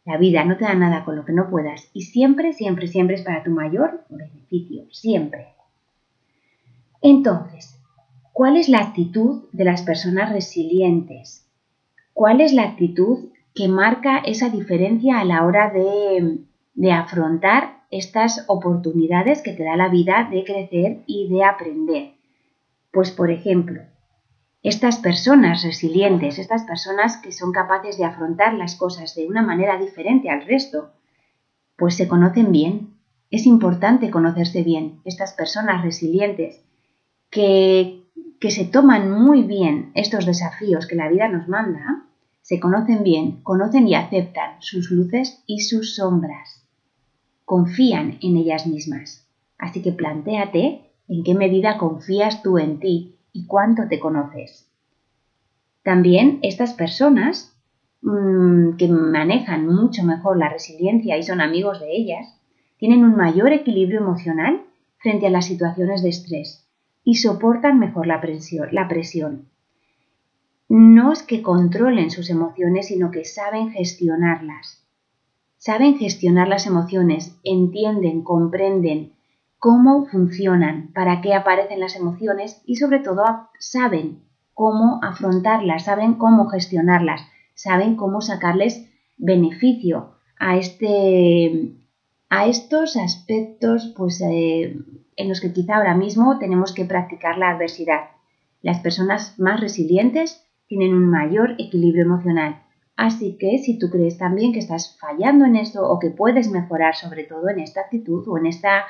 la 0.05 0.17
vida 0.17 0.43
no 0.43 0.57
te 0.57 0.65
da 0.65 0.73
nada 0.73 1.05
con 1.05 1.15
lo 1.15 1.25
que 1.25 1.33
no 1.33 1.49
puedas 1.49 1.89
y 1.93 2.03
siempre, 2.03 2.53
siempre, 2.53 2.87
siempre 2.87 3.15
es 3.15 3.21
para 3.21 3.43
tu 3.43 3.51
mayor 3.51 4.05
beneficio, 4.09 4.85
siempre. 4.91 5.49
Entonces, 7.01 7.79
¿Cuál 8.39 8.55
es 8.55 8.69
la 8.69 8.79
actitud 8.79 9.49
de 9.51 9.65
las 9.65 9.81
personas 9.81 10.31
resilientes? 10.31 11.45
¿Cuál 12.13 12.39
es 12.39 12.53
la 12.53 12.63
actitud 12.63 13.31
que 13.53 13.67
marca 13.67 14.19
esa 14.19 14.47
diferencia 14.47 15.19
a 15.19 15.25
la 15.25 15.45
hora 15.45 15.69
de, 15.71 16.37
de 16.73 16.91
afrontar 16.93 17.81
estas 17.91 18.45
oportunidades 18.47 19.41
que 19.41 19.51
te 19.51 19.65
da 19.65 19.75
la 19.75 19.89
vida 19.89 20.29
de 20.31 20.45
crecer 20.45 20.99
y 21.05 21.27
de 21.27 21.43
aprender? 21.43 22.11
Pues 22.93 23.11
por 23.11 23.29
ejemplo, 23.29 23.81
estas 24.61 24.97
personas 24.97 25.63
resilientes, 25.63 26.37
estas 26.37 26.63
personas 26.63 27.17
que 27.17 27.31
son 27.31 27.51
capaces 27.53 27.97
de 27.97 28.03
afrontar 28.03 28.53
las 28.53 28.75
cosas 28.75 29.15
de 29.15 29.25
una 29.25 29.41
manera 29.41 29.77
diferente 29.77 30.29
al 30.29 30.45
resto, 30.45 30.91
pues 31.77 31.95
se 31.95 32.07
conocen 32.09 32.51
bien. 32.51 32.95
Es 33.31 33.45
importante 33.45 34.09
conocerse 34.09 34.63
bien. 34.63 34.99
Estas 35.05 35.33
personas 35.33 35.83
resilientes 35.83 36.61
que, 37.29 38.03
que 38.39 38.51
se 38.51 38.65
toman 38.65 39.11
muy 39.11 39.43
bien 39.43 39.91
estos 39.93 40.25
desafíos 40.25 40.87
que 40.87 40.95
la 40.95 41.07
vida 41.07 41.29
nos 41.29 41.47
manda, 41.47 42.03
se 42.41 42.59
conocen 42.59 43.03
bien, 43.03 43.41
conocen 43.43 43.87
y 43.87 43.95
aceptan 43.95 44.61
sus 44.61 44.91
luces 44.91 45.41
y 45.45 45.61
sus 45.61 45.95
sombras. 45.95 46.65
Confían 47.45 48.17
en 48.21 48.35
ellas 48.35 48.67
mismas. 48.67 49.25
Así 49.57 49.81
que 49.81 49.93
plantéate 49.93 50.91
en 51.07 51.23
qué 51.23 51.33
medida 51.33 51.77
confías 51.77 52.43
tú 52.43 52.57
en 52.57 52.79
ti 52.79 53.18
y 53.33 53.45
cuánto 53.45 53.87
te 53.87 53.99
conoces. 53.99 54.69
También 55.83 56.39
estas 56.41 56.73
personas 56.73 57.55
mm, 58.01 58.77
que 58.77 58.87
manejan 58.87 59.67
mucho 59.67 60.03
mejor 60.03 60.37
la 60.37 60.49
resiliencia 60.49 61.17
y 61.17 61.23
son 61.23 61.41
amigos 61.41 61.79
de 61.79 61.95
ellas, 61.95 62.39
tienen 62.77 63.03
un 63.03 63.15
mayor 63.15 63.51
equilibrio 63.51 63.99
emocional 63.99 64.61
frente 64.97 65.27
a 65.27 65.29
las 65.29 65.45
situaciones 65.45 66.03
de 66.03 66.09
estrés 66.09 66.67
y 67.03 67.15
soportan 67.15 67.79
mejor 67.79 68.07
la 68.07 68.21
presión. 68.21 68.69
La 68.71 68.87
presión. 68.87 69.47
No 70.67 71.11
es 71.11 71.23
que 71.23 71.41
controlen 71.41 72.11
sus 72.11 72.29
emociones, 72.29 72.87
sino 72.87 73.09
que 73.09 73.25
saben 73.25 73.71
gestionarlas. 73.71 74.85
Saben 75.57 75.97
gestionar 75.97 76.47
las 76.47 76.67
emociones, 76.67 77.37
entienden, 77.43 78.21
comprenden, 78.21 79.13
cómo 79.59 80.05
funcionan, 80.05 80.91
para 80.93 81.21
qué 81.21 81.33
aparecen 81.33 81.81
las 81.81 81.95
emociones 81.95 82.61
y 82.65 82.77
sobre 82.77 82.99
todo 82.99 83.23
saben 83.59 84.23
cómo 84.53 84.99
afrontarlas, 85.03 85.83
saben 85.83 86.15
cómo 86.15 86.47
gestionarlas, 86.47 87.21
saben 87.53 87.95
cómo 87.95 88.21
sacarles 88.21 88.89
beneficio 89.17 90.15
a, 90.39 90.57
este, 90.57 91.75
a 92.29 92.47
estos 92.47 92.95
aspectos 92.95 93.93
pues, 93.97 94.21
eh, 94.21 94.77
en 95.17 95.29
los 95.29 95.41
que 95.41 95.51
quizá 95.51 95.75
ahora 95.75 95.95
mismo 95.95 96.39
tenemos 96.39 96.73
que 96.73 96.85
practicar 96.85 97.37
la 97.37 97.51
adversidad. 97.51 98.11
Las 98.61 98.79
personas 98.79 99.37
más 99.39 99.59
resilientes 99.59 100.45
tienen 100.67 100.93
un 100.93 101.09
mayor 101.09 101.55
equilibrio 101.57 102.03
emocional. 102.03 102.63
Así 102.95 103.37
que 103.37 103.57
si 103.57 103.77
tú 103.77 103.89
crees 103.89 104.17
también 104.17 104.51
que 104.53 104.59
estás 104.59 104.97
fallando 104.99 105.45
en 105.45 105.55
esto 105.55 105.89
o 105.89 105.99
que 105.99 106.09
puedes 106.09 106.49
mejorar 106.49 106.95
sobre 106.95 107.23
todo 107.23 107.49
en 107.49 107.59
esta 107.59 107.81
actitud 107.81 108.25
o 108.27 108.37
en 108.37 108.45
esta 108.45 108.85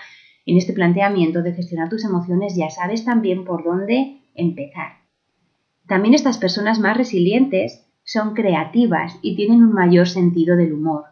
en 0.46 0.58
este 0.58 0.74
planteamiento 0.74 1.42
de 1.42 1.54
gestionar 1.54 1.90
tus 1.90 2.06
emociones 2.06 2.56
ya 2.56 2.70
sabes 2.70 3.06
también 3.06 3.46
por 3.46 3.64
dónde 3.64 4.22
empezar. 4.36 5.00
También 5.88 6.14
estas 6.14 6.38
personas 6.38 6.80
más 6.80 6.98
resilientes 6.98 7.86
son 8.04 8.34
creativas 8.34 9.18
y 9.22 9.36
tienen 9.36 9.64
un 9.64 9.74
mayor 9.74 10.08
sentido 10.08 10.56
del 10.56 10.74
humor. 10.74 11.06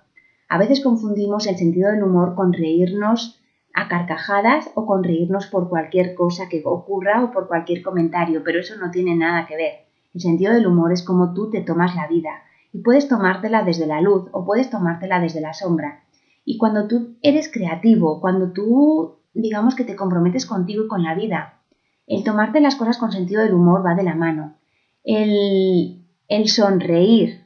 A 0.49 0.57
veces 0.57 0.81
confundimos 0.81 1.45
el 1.47 1.57
sentido 1.57 1.91
del 1.91 2.03
humor 2.03 2.35
con 2.35 2.53
reírnos 2.53 3.39
a 3.73 3.87
carcajadas 3.87 4.71
o 4.75 4.85
con 4.85 5.03
reírnos 5.03 5.47
por 5.47 5.69
cualquier 5.69 6.15
cosa 6.15 6.49
que 6.49 6.63
ocurra 6.65 7.23
o 7.23 7.31
por 7.31 7.47
cualquier 7.47 7.83
comentario, 7.83 8.41
pero 8.43 8.59
eso 8.59 8.75
no 8.77 8.89
tiene 8.89 9.15
nada 9.15 9.45
que 9.45 9.55
ver. 9.55 9.73
El 10.13 10.21
sentido 10.21 10.53
del 10.53 10.65
humor 10.65 10.91
es 10.91 11.03
como 11.03 11.33
tú 11.33 11.51
te 11.51 11.61
tomas 11.61 11.95
la 11.95 12.07
vida 12.07 12.31
y 12.73 12.79
puedes 12.79 13.07
tomártela 13.07 13.63
desde 13.63 13.85
la 13.85 14.01
luz 14.01 14.29
o 14.31 14.45
puedes 14.45 14.69
tomártela 14.69 15.19
desde 15.19 15.41
la 15.41 15.53
sombra. 15.53 16.03
Y 16.49 16.57
cuando 16.57 16.87
tú 16.87 17.17
eres 17.21 17.51
creativo, 17.51 18.21
cuando 18.21 18.53
tú 18.53 19.17
digamos 19.33 19.75
que 19.75 19.83
te 19.83 19.97
comprometes 19.97 20.45
contigo 20.45 20.85
y 20.85 20.87
con 20.87 21.03
la 21.03 21.13
vida. 21.13 21.61
El 22.07 22.23
tomarte 22.23 22.61
las 22.61 22.77
cosas 22.77 22.97
con 22.97 23.11
sentido 23.11 23.43
del 23.43 23.53
humor 23.53 23.85
va 23.85 23.95
de 23.95 24.03
la 24.03 24.15
mano. 24.15 24.55
El, 25.03 26.05
el 26.29 26.47
sonreír, 26.47 27.41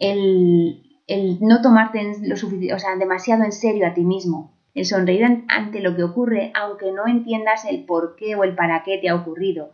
el, 0.00 0.82
el, 1.06 1.38
no 1.40 1.62
tomarte 1.62 2.02
lo 2.22 2.34
o 2.34 2.78
sea, 2.78 2.96
demasiado 2.96 3.44
en 3.44 3.52
serio 3.52 3.86
a 3.86 3.94
ti 3.94 4.04
mismo, 4.04 4.58
el 4.74 4.84
sonreír 4.84 5.44
ante 5.46 5.80
lo 5.80 5.94
que 5.94 6.02
ocurre, 6.02 6.52
aunque 6.54 6.92
no 6.92 7.06
entiendas 7.06 7.64
el 7.64 7.84
por 7.84 8.16
qué 8.16 8.34
o 8.34 8.42
el 8.42 8.56
para 8.56 8.82
qué 8.82 8.98
te 8.98 9.08
ha 9.08 9.14
ocurrido, 9.14 9.70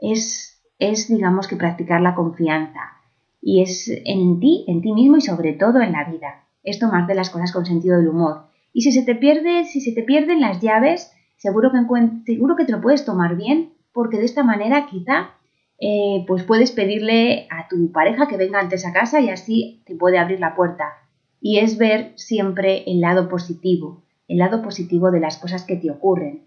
es, 0.00 0.60
es 0.80 1.08
digamos 1.08 1.46
que 1.46 1.56
practicar 1.56 2.00
la 2.00 2.16
confianza. 2.16 2.80
Y 3.40 3.62
es 3.62 3.88
en 4.04 4.40
ti, 4.40 4.64
en 4.66 4.82
ti 4.82 4.92
mismo 4.92 5.18
y 5.18 5.20
sobre 5.20 5.52
todo 5.52 5.80
en 5.80 5.92
la 5.92 6.04
vida. 6.04 6.42
Es 6.62 6.78
tomarte 6.78 7.14
las 7.14 7.30
cosas 7.30 7.52
con 7.52 7.66
sentido 7.66 7.96
del 7.96 8.08
humor 8.08 8.52
y 8.72 8.82
si 8.82 8.92
se 8.92 9.02
te 9.02 9.14
pierde, 9.14 9.64
si 9.64 9.80
se 9.80 9.92
te 9.92 10.02
pierden 10.02 10.40
las 10.40 10.60
llaves, 10.60 11.12
seguro 11.36 11.70
que, 11.72 11.78
seguro 12.24 12.56
que 12.56 12.64
te 12.64 12.72
lo 12.72 12.80
puedes 12.80 13.04
tomar 13.04 13.36
bien, 13.36 13.74
porque 13.92 14.18
de 14.18 14.24
esta 14.24 14.42
manera 14.42 14.86
quizá 14.86 15.30
eh, 15.78 16.24
pues 16.26 16.44
puedes 16.44 16.72
pedirle 16.72 17.46
a 17.50 17.68
tu 17.68 17.92
pareja 17.92 18.28
que 18.28 18.36
venga 18.36 18.60
antes 18.60 18.86
a 18.86 18.92
casa 18.92 19.20
y 19.20 19.28
así 19.28 19.82
te 19.86 19.94
puede 19.94 20.18
abrir 20.18 20.40
la 20.40 20.54
puerta. 20.54 20.84
Y 21.40 21.58
es 21.58 21.76
ver 21.76 22.12
siempre 22.16 22.84
el 22.86 23.00
lado 23.00 23.28
positivo, 23.28 24.04
el 24.28 24.38
lado 24.38 24.62
positivo 24.62 25.10
de 25.10 25.20
las 25.20 25.38
cosas 25.38 25.64
que 25.64 25.76
te 25.76 25.90
ocurren. 25.90 26.44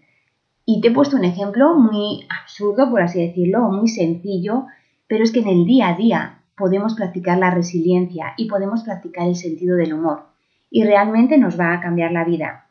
Y 0.64 0.80
te 0.80 0.88
he 0.88 0.90
puesto 0.92 1.16
un 1.16 1.24
ejemplo 1.24 1.74
muy 1.74 2.26
absurdo, 2.28 2.90
por 2.90 3.02
así 3.02 3.24
decirlo, 3.24 3.70
muy 3.70 3.88
sencillo, 3.88 4.64
pero 5.06 5.22
es 5.22 5.30
que 5.30 5.40
en 5.40 5.48
el 5.48 5.64
día 5.64 5.90
a 5.90 5.96
día 5.96 6.42
podemos 6.56 6.94
practicar 6.94 7.38
la 7.38 7.50
resiliencia 7.50 8.34
y 8.36 8.48
podemos 8.48 8.82
practicar 8.82 9.28
el 9.28 9.36
sentido 9.36 9.76
del 9.76 9.92
humor 9.92 10.26
y 10.70 10.84
realmente 10.84 11.38
nos 11.38 11.58
va 11.58 11.72
a 11.72 11.80
cambiar 11.80 12.12
la 12.12 12.24
vida. 12.24 12.66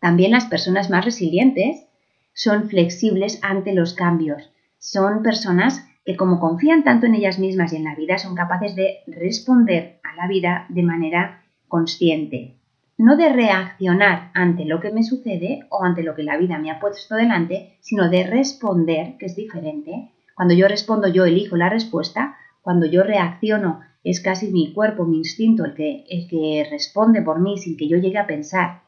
También 0.00 0.32
las 0.32 0.46
personas 0.46 0.90
más 0.90 1.04
resilientes 1.04 1.86
son 2.32 2.68
flexibles 2.68 3.38
ante 3.42 3.74
los 3.74 3.94
cambios. 3.94 4.50
Son 4.78 5.22
personas 5.22 5.86
que 6.04 6.16
como 6.16 6.40
confían 6.40 6.84
tanto 6.84 7.06
en 7.06 7.14
ellas 7.14 7.38
mismas 7.38 7.72
y 7.72 7.76
en 7.76 7.84
la 7.84 7.94
vida 7.94 8.18
son 8.18 8.34
capaces 8.34 8.74
de 8.74 8.98
responder 9.06 10.00
a 10.02 10.16
la 10.16 10.26
vida 10.26 10.66
de 10.68 10.82
manera 10.82 11.42
consciente. 11.68 12.56
No 12.96 13.16
de 13.16 13.30
reaccionar 13.30 14.30
ante 14.34 14.64
lo 14.64 14.80
que 14.80 14.90
me 14.90 15.02
sucede 15.02 15.66
o 15.70 15.84
ante 15.84 16.02
lo 16.02 16.14
que 16.14 16.22
la 16.22 16.36
vida 16.36 16.58
me 16.58 16.70
ha 16.70 16.80
puesto 16.80 17.14
delante, 17.14 17.76
sino 17.80 18.10
de 18.10 18.26
responder, 18.26 19.16
que 19.18 19.26
es 19.26 19.36
diferente. 19.36 20.10
Cuando 20.34 20.54
yo 20.54 20.68
respondo 20.68 21.08
yo 21.08 21.24
elijo 21.24 21.56
la 21.56 21.68
respuesta, 21.68 22.36
cuando 22.62 22.86
yo 22.86 23.02
reacciono 23.02 23.80
es 24.04 24.20
casi 24.20 24.50
mi 24.50 24.72
cuerpo, 24.72 25.04
mi 25.04 25.18
instinto 25.18 25.64
el 25.64 25.74
que, 25.74 26.04
el 26.08 26.28
que 26.28 26.66
responde 26.70 27.22
por 27.22 27.40
mí 27.40 27.58
sin 27.58 27.76
que 27.76 27.88
yo 27.88 27.98
llegue 27.98 28.18
a 28.18 28.26
pensar 28.26 28.82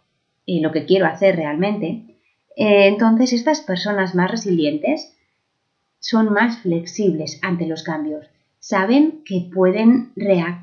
en 0.46 0.62
lo 0.62 0.72
que 0.72 0.86
quiero 0.86 1.06
hacer 1.06 1.36
realmente, 1.36 2.18
eh, 2.56 2.86
entonces 2.86 3.32
estas 3.32 3.60
personas 3.60 4.14
más 4.14 4.30
resilientes 4.30 5.16
son 6.00 6.32
más 6.32 6.58
flexibles 6.58 7.38
ante 7.42 7.66
los 7.66 7.82
cambios, 7.82 8.26
saben 8.58 9.22
que 9.24 9.48
pueden 9.52 10.12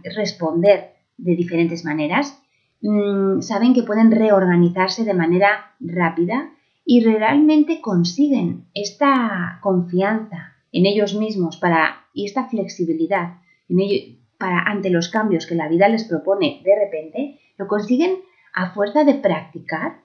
responder 0.04 0.92
de 1.18 1.36
diferentes 1.36 1.86
maneras, 1.86 2.42
mm, 2.82 3.42
saben 3.42 3.74
que 3.74 3.84
pueden 3.84 4.12
reorganizarse 4.12 5.04
de 5.06 5.14
manera 5.14 5.76
rápida 5.80 6.52
y 6.86 7.04
realmente 7.04 7.82
consiguen 7.82 8.66
esta 8.74 9.60
confianza 9.62 10.54
en 10.72 10.86
ellos 10.86 11.14
mismos 11.16 11.58
para, 11.58 11.99
y 12.14 12.26
esta 12.26 12.46
flexibilidad 12.46 13.40
en 13.70 13.80
ello, 13.80 14.16
para 14.38 14.62
ante 14.64 14.90
los 14.90 15.10
cambios 15.10 15.46
que 15.46 15.56
la 15.56 15.68
vida 15.68 15.88
les 15.90 16.06
propone 16.06 16.62
de 16.64 16.76
repente, 16.76 17.40
lo 17.58 17.68
consiguen 17.68 18.20
a 18.54 18.72
fuerza 18.72 19.04
de 19.04 19.16
practicar. 19.16 20.02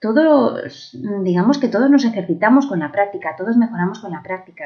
Todos, 0.00 0.96
digamos 1.22 1.58
que 1.58 1.68
todos 1.68 1.90
nos 1.90 2.04
ejercitamos 2.04 2.66
con 2.66 2.80
la 2.80 2.92
práctica, 2.92 3.34
todos 3.36 3.56
mejoramos 3.56 4.00
con 4.00 4.12
la 4.12 4.22
práctica. 4.22 4.64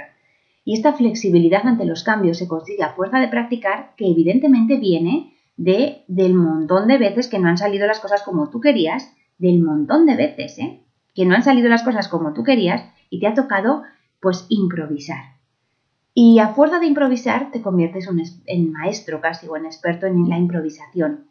Y 0.65 0.75
esta 0.75 0.93
flexibilidad 0.93 1.67
ante 1.67 1.85
los 1.85 2.03
cambios 2.03 2.39
se 2.39 2.49
consigue 2.49 2.83
a 2.83 2.95
fuerza 2.95 3.21
de 3.21 3.29
practicar, 3.29 3.95
que 3.97 4.11
evidentemente 4.11 4.77
viene 4.79 5.35
de, 5.57 6.05
del 6.09 6.35
montón 6.35 6.89
de 6.89 6.99
veces 6.99 7.29
que 7.29 7.39
no 7.39 7.49
han 7.49 7.59
salido 7.59 7.87
las 7.87 8.01
cosas 8.01 8.23
como 8.23 8.51
tú 8.51 8.61
querías, 8.61 9.15
del 9.39 9.63
montón 9.63 10.05
de 10.05 10.17
veces, 10.17 10.59
¿eh? 10.59 10.81
que 11.15 11.25
no 11.25 11.35
han 11.35 11.43
salido 11.43 11.69
las 11.69 11.83
cosas 11.83 12.09
como 12.09 12.33
tú 12.33 12.43
querías 12.43 12.85
y 13.09 13.21
te 13.21 13.27
ha 13.27 13.35
tocado 13.35 13.83
pues 14.21 14.47
improvisar. 14.49 15.40
Y 16.15 16.39
a 16.41 16.49
fuerza 16.49 16.81
de 16.81 16.87
improvisar 16.87 17.51
te 17.51 17.63
conviertes 17.63 18.09
en 18.47 18.73
maestro 18.73 19.21
casi 19.21 19.47
o 19.47 19.57
en 19.57 19.67
experto 19.67 20.07
en 20.07 20.29
la 20.29 20.39
improvisación. 20.39 21.29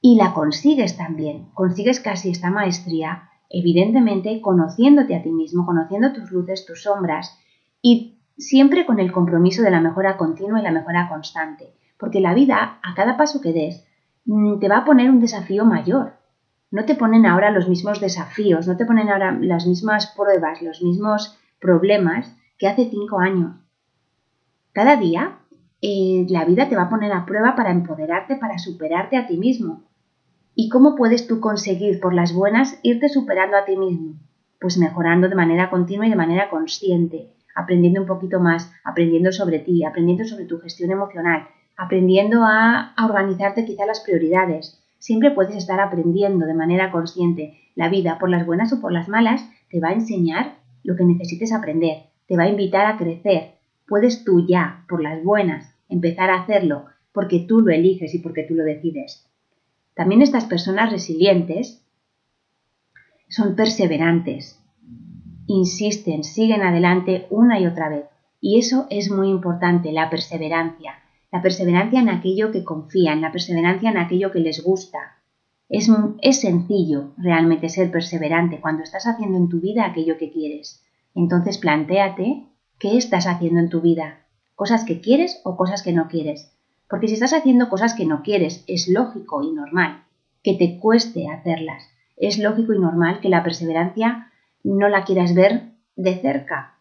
Y 0.00 0.16
la 0.16 0.32
consigues 0.32 0.96
también, 0.96 1.50
consigues 1.54 2.00
casi 2.00 2.30
esta 2.30 2.50
maestría, 2.50 3.30
evidentemente 3.50 4.40
conociéndote 4.40 5.16
a 5.16 5.22
ti 5.22 5.30
mismo, 5.30 5.66
conociendo 5.66 6.12
tus 6.12 6.30
luces, 6.30 6.66
tus 6.66 6.82
sombras 6.82 7.38
y 7.82 8.18
siempre 8.36 8.86
con 8.86 9.00
el 9.00 9.12
compromiso 9.12 9.62
de 9.62 9.70
la 9.70 9.80
mejora 9.80 10.16
continua 10.16 10.60
y 10.60 10.62
la 10.62 10.72
mejora 10.72 11.08
constante. 11.08 11.74
Porque 11.98 12.20
la 12.20 12.34
vida, 12.34 12.78
a 12.82 12.94
cada 12.94 13.16
paso 13.16 13.40
que 13.40 13.52
des, 13.52 13.84
mm, 14.24 14.60
te 14.60 14.68
va 14.68 14.78
a 14.78 14.84
poner 14.84 15.10
un 15.10 15.20
desafío 15.20 15.64
mayor. 15.64 16.14
No 16.70 16.84
te 16.84 16.94
ponen 16.94 17.26
ahora 17.26 17.50
los 17.50 17.68
mismos 17.68 18.00
desafíos, 18.00 18.68
no 18.68 18.76
te 18.76 18.84
ponen 18.84 19.08
ahora 19.08 19.32
las 19.32 19.66
mismas 19.66 20.06
pruebas, 20.14 20.62
los 20.62 20.82
mismos 20.82 21.36
problemas 21.60 22.37
que 22.58 22.66
hace 22.66 22.90
cinco 22.90 23.20
años. 23.20 23.56
Cada 24.72 24.96
día 24.96 25.38
eh, 25.80 26.26
la 26.28 26.44
vida 26.44 26.68
te 26.68 26.76
va 26.76 26.82
a 26.82 26.90
poner 26.90 27.12
a 27.12 27.24
prueba 27.24 27.54
para 27.54 27.70
empoderarte, 27.70 28.36
para 28.36 28.58
superarte 28.58 29.16
a 29.16 29.26
ti 29.26 29.36
mismo. 29.36 29.84
¿Y 30.54 30.68
cómo 30.68 30.96
puedes 30.96 31.28
tú 31.28 31.40
conseguir 31.40 32.00
por 32.00 32.14
las 32.14 32.34
buenas 32.34 32.80
irte 32.82 33.08
superando 33.08 33.56
a 33.56 33.64
ti 33.64 33.76
mismo? 33.76 34.14
Pues 34.60 34.76
mejorando 34.76 35.28
de 35.28 35.36
manera 35.36 35.70
continua 35.70 36.06
y 36.06 36.10
de 36.10 36.16
manera 36.16 36.50
consciente, 36.50 37.32
aprendiendo 37.54 38.00
un 38.00 38.08
poquito 38.08 38.40
más, 38.40 38.72
aprendiendo 38.82 39.30
sobre 39.30 39.60
ti, 39.60 39.84
aprendiendo 39.84 40.24
sobre 40.24 40.46
tu 40.46 40.58
gestión 40.58 40.90
emocional, 40.90 41.46
aprendiendo 41.76 42.42
a, 42.42 42.92
a 42.94 43.06
organizarte 43.06 43.64
quizá 43.64 43.86
las 43.86 44.00
prioridades. 44.00 44.82
Siempre 44.98 45.30
puedes 45.30 45.54
estar 45.54 45.78
aprendiendo 45.78 46.44
de 46.44 46.54
manera 46.54 46.90
consciente. 46.90 47.56
La 47.76 47.88
vida, 47.88 48.18
por 48.18 48.30
las 48.30 48.44
buenas 48.44 48.72
o 48.72 48.80
por 48.80 48.90
las 48.90 49.08
malas, 49.08 49.48
te 49.70 49.78
va 49.78 49.90
a 49.90 49.92
enseñar 49.92 50.58
lo 50.82 50.96
que 50.96 51.04
necesites 51.04 51.52
aprender, 51.52 52.07
te 52.28 52.36
va 52.36 52.44
a 52.44 52.48
invitar 52.48 52.86
a 52.86 52.98
crecer. 52.98 53.54
Puedes 53.86 54.22
tú 54.22 54.46
ya, 54.46 54.84
por 54.88 55.02
las 55.02 55.24
buenas, 55.24 55.74
empezar 55.88 56.30
a 56.30 56.42
hacerlo 56.42 56.84
porque 57.12 57.40
tú 57.40 57.60
lo 57.62 57.72
eliges 57.72 58.14
y 58.14 58.18
porque 58.20 58.44
tú 58.44 58.54
lo 58.54 58.62
decides. 58.62 59.26
También 59.94 60.22
estas 60.22 60.44
personas 60.44 60.92
resilientes 60.92 61.82
son 63.28 63.56
perseverantes, 63.56 64.62
insisten, 65.46 66.22
siguen 66.22 66.62
adelante 66.62 67.26
una 67.30 67.58
y 67.58 67.66
otra 67.66 67.88
vez. 67.88 68.04
Y 68.40 68.58
eso 68.58 68.86
es 68.90 69.10
muy 69.10 69.30
importante, 69.30 69.90
la 69.90 70.08
perseverancia. 70.08 70.94
La 71.32 71.42
perseverancia 71.42 72.00
en 72.00 72.08
aquello 72.08 72.52
que 72.52 72.64
confían, 72.64 73.20
la 73.20 73.32
perseverancia 73.32 73.90
en 73.90 73.98
aquello 73.98 74.30
que 74.30 74.40
les 74.40 74.62
gusta. 74.62 75.16
Es, 75.68 75.90
es 76.22 76.40
sencillo 76.40 77.14
realmente 77.16 77.68
ser 77.68 77.90
perseverante 77.90 78.60
cuando 78.60 78.82
estás 78.82 79.06
haciendo 79.06 79.36
en 79.36 79.48
tu 79.48 79.60
vida 79.60 79.84
aquello 79.84 80.16
que 80.16 80.30
quieres. 80.30 80.84
Entonces 81.14 81.58
plantéate 81.58 82.44
qué 82.78 82.96
estás 82.96 83.26
haciendo 83.26 83.60
en 83.60 83.68
tu 83.68 83.80
vida, 83.80 84.20
cosas 84.54 84.84
que 84.84 85.00
quieres 85.00 85.40
o 85.44 85.56
cosas 85.56 85.82
que 85.82 85.92
no 85.92 86.08
quieres. 86.08 86.52
Porque 86.88 87.08
si 87.08 87.14
estás 87.14 87.32
haciendo 87.32 87.68
cosas 87.68 87.94
que 87.94 88.06
no 88.06 88.22
quieres, 88.22 88.64
es 88.66 88.88
lógico 88.88 89.42
y 89.42 89.52
normal 89.52 90.04
que 90.42 90.54
te 90.54 90.78
cueste 90.78 91.28
hacerlas. 91.28 91.84
Es 92.16 92.38
lógico 92.38 92.72
y 92.72 92.78
normal 92.78 93.20
que 93.20 93.28
la 93.28 93.42
perseverancia 93.42 94.30
no 94.64 94.88
la 94.88 95.04
quieras 95.04 95.34
ver 95.34 95.72
de 95.96 96.16
cerca. 96.16 96.74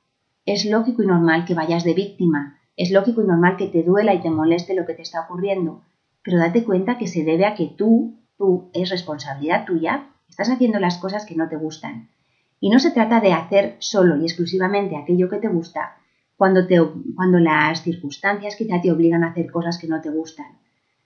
Es 0.46 0.66
lógico 0.66 1.04
y 1.04 1.08
normal 1.08 1.46
que 1.46 1.54
vayas 1.54 1.84
de 1.84 1.94
víctima. 1.94 2.60
Es 2.76 2.92
lógico 2.92 3.22
y 3.22 3.26
normal 3.26 3.58
que 3.58 3.68
te 3.68 3.84
duela 3.84 4.14
y 4.14 4.22
te 4.22 4.30
moleste 4.30 4.76
lo 4.76 4.86
que 4.86 4.94
te 4.94 5.02
está 5.02 5.22
ocurriendo. 5.22 5.82
Pero 6.24 6.40
date 6.40 6.64
cuenta 6.64 6.98
que 6.98 7.08
se 7.08 7.24
debe 7.24 7.46
a 7.46 7.56
que 7.56 7.68
tú, 7.68 8.16
tú, 8.38 8.70
es 8.74 8.90
responsabilidad 8.90 9.66
tuya, 9.66 10.08
estás 10.30 10.50
haciendo 10.50 10.80
las 10.80 10.98
cosas 10.98 11.26
que 11.26 11.36
no 11.36 11.50
te 11.50 11.58
gustan. 11.58 12.10
Y 12.60 12.70
no 12.70 12.80
se 12.80 12.92
trata 12.92 13.20
de 13.20 13.34
hacer 13.34 13.76
solo 13.80 14.18
y 14.18 14.24
exclusivamente 14.24 14.98
aquello 14.98 15.30
que 15.30 15.38
te 15.38 15.48
gusta 15.48 15.98
cuando, 16.36 16.68
te, 16.68 16.80
cuando 17.16 17.40
las 17.40 17.82
circunstancias 17.82 18.56
quizá 18.56 18.82
te 18.82 18.92
obligan 18.92 19.24
a 19.24 19.32
hacer 19.32 19.52
cosas 19.52 19.78
que 19.78 19.88
no 19.88 20.02
te 20.02 20.10
gustan. 20.10 20.58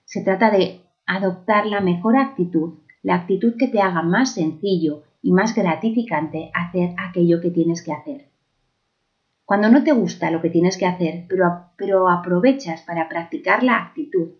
Se 0.04 0.22
trata 0.22 0.50
de 0.50 0.80
adoptar 1.06 1.66
la 1.66 1.80
mejor 1.80 2.16
actitud, 2.16 2.74
la 3.02 3.16
actitud 3.16 3.54
que 3.58 3.68
te 3.68 3.80
haga 3.80 4.02
más 4.02 4.34
sencillo 4.34 5.02
y 5.22 5.32
más 5.32 5.54
gratificante 5.54 6.50
hacer 6.54 6.94
aquello 6.98 7.40
que 7.40 7.50
tienes 7.50 7.82
que 7.82 7.92
hacer. 7.92 8.28
Cuando 9.44 9.68
no 9.68 9.82
te 9.84 9.92
gusta 9.92 10.30
lo 10.30 10.40
que 10.40 10.50
tienes 10.50 10.76
que 10.78 10.86
hacer, 10.86 11.26
pero, 11.28 11.66
pero 11.76 12.08
aprovechas 12.08 12.82
para 12.82 13.08
practicar 13.08 13.62
la 13.62 13.76
actitud, 13.76 14.32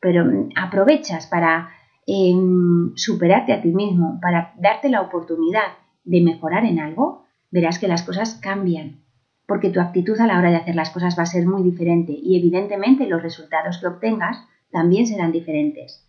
pero 0.00 0.24
aprovechas 0.56 1.26
para 1.26 1.70
em, 2.06 2.94
superarte 2.96 3.52
a 3.52 3.62
ti 3.62 3.68
mismo, 3.68 4.18
para 4.20 4.54
darte 4.58 4.88
la 4.88 5.00
oportunidad 5.00 5.68
de 6.04 6.20
mejorar 6.20 6.64
en 6.64 6.80
algo, 6.80 7.24
verás 7.50 7.78
que 7.78 7.88
las 7.88 8.02
cosas 8.02 8.34
cambian, 8.42 9.00
porque 9.46 9.70
tu 9.70 9.80
actitud 9.80 10.18
a 10.20 10.26
la 10.26 10.38
hora 10.38 10.50
de 10.50 10.56
hacer 10.56 10.74
las 10.74 10.90
cosas 10.90 11.18
va 11.18 11.22
a 11.22 11.26
ser 11.26 11.46
muy 11.46 11.62
diferente 11.62 12.12
y 12.12 12.38
evidentemente 12.38 13.06
los 13.06 13.22
resultados 13.22 13.78
que 13.78 13.86
obtengas 13.86 14.38
también 14.70 15.06
serán 15.06 15.32
diferentes. 15.32 16.06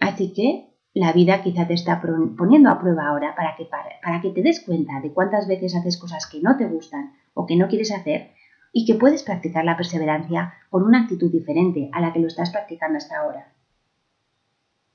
Así 0.00 0.32
que 0.32 0.70
la 0.94 1.12
vida 1.12 1.42
quizá 1.42 1.66
te 1.66 1.74
está 1.74 2.00
poniendo 2.00 2.70
a 2.70 2.80
prueba 2.80 3.08
ahora 3.08 3.34
para 3.34 3.54
que, 3.56 3.66
para, 3.66 4.20
que 4.22 4.30
te 4.30 4.42
des 4.42 4.64
cuenta 4.64 5.00
de 5.02 5.12
cuántas 5.12 5.46
veces 5.46 5.76
haces 5.76 5.98
cosas 5.98 6.26
que 6.26 6.40
no 6.40 6.56
te 6.56 6.66
gustan 6.66 7.12
o 7.34 7.44
que 7.44 7.56
no 7.56 7.68
quieres 7.68 7.92
hacer 7.92 8.30
y 8.72 8.86
que 8.86 8.94
puedes 8.94 9.22
practicar 9.22 9.64
la 9.64 9.76
perseverancia 9.76 10.54
con 10.70 10.82
una 10.82 11.02
actitud 11.02 11.30
diferente 11.30 11.90
a 11.92 12.00
la 12.00 12.14
que 12.14 12.20
lo 12.20 12.26
estás 12.26 12.50
practicando 12.50 12.96
hasta 12.96 13.18
ahora. 13.18 13.52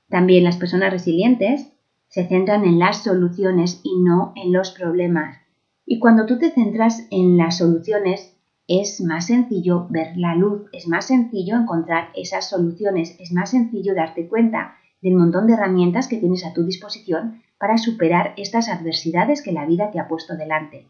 También 0.08 0.42
las 0.42 0.56
personas 0.56 0.92
resilientes 0.92 1.72
se 2.12 2.28
centran 2.28 2.66
en 2.66 2.78
las 2.78 3.04
soluciones 3.04 3.80
y 3.82 3.98
no 3.98 4.34
en 4.36 4.52
los 4.52 4.72
problemas. 4.72 5.38
Y 5.86 5.98
cuando 5.98 6.26
tú 6.26 6.38
te 6.38 6.50
centras 6.50 7.06
en 7.10 7.38
las 7.38 7.56
soluciones, 7.56 8.36
es 8.68 9.00
más 9.00 9.28
sencillo 9.28 9.86
ver 9.88 10.14
la 10.18 10.34
luz, 10.34 10.68
es 10.74 10.86
más 10.86 11.06
sencillo 11.06 11.56
encontrar 11.56 12.10
esas 12.14 12.50
soluciones, 12.50 13.16
es 13.18 13.32
más 13.32 13.52
sencillo 13.52 13.94
darte 13.94 14.28
cuenta 14.28 14.74
del 15.00 15.14
montón 15.14 15.46
de 15.46 15.54
herramientas 15.54 16.06
que 16.06 16.18
tienes 16.18 16.44
a 16.44 16.52
tu 16.52 16.64
disposición 16.64 17.40
para 17.56 17.78
superar 17.78 18.34
estas 18.36 18.68
adversidades 18.68 19.40
que 19.40 19.52
la 19.52 19.64
vida 19.64 19.90
te 19.90 19.98
ha 19.98 20.06
puesto 20.06 20.36
delante. 20.36 20.86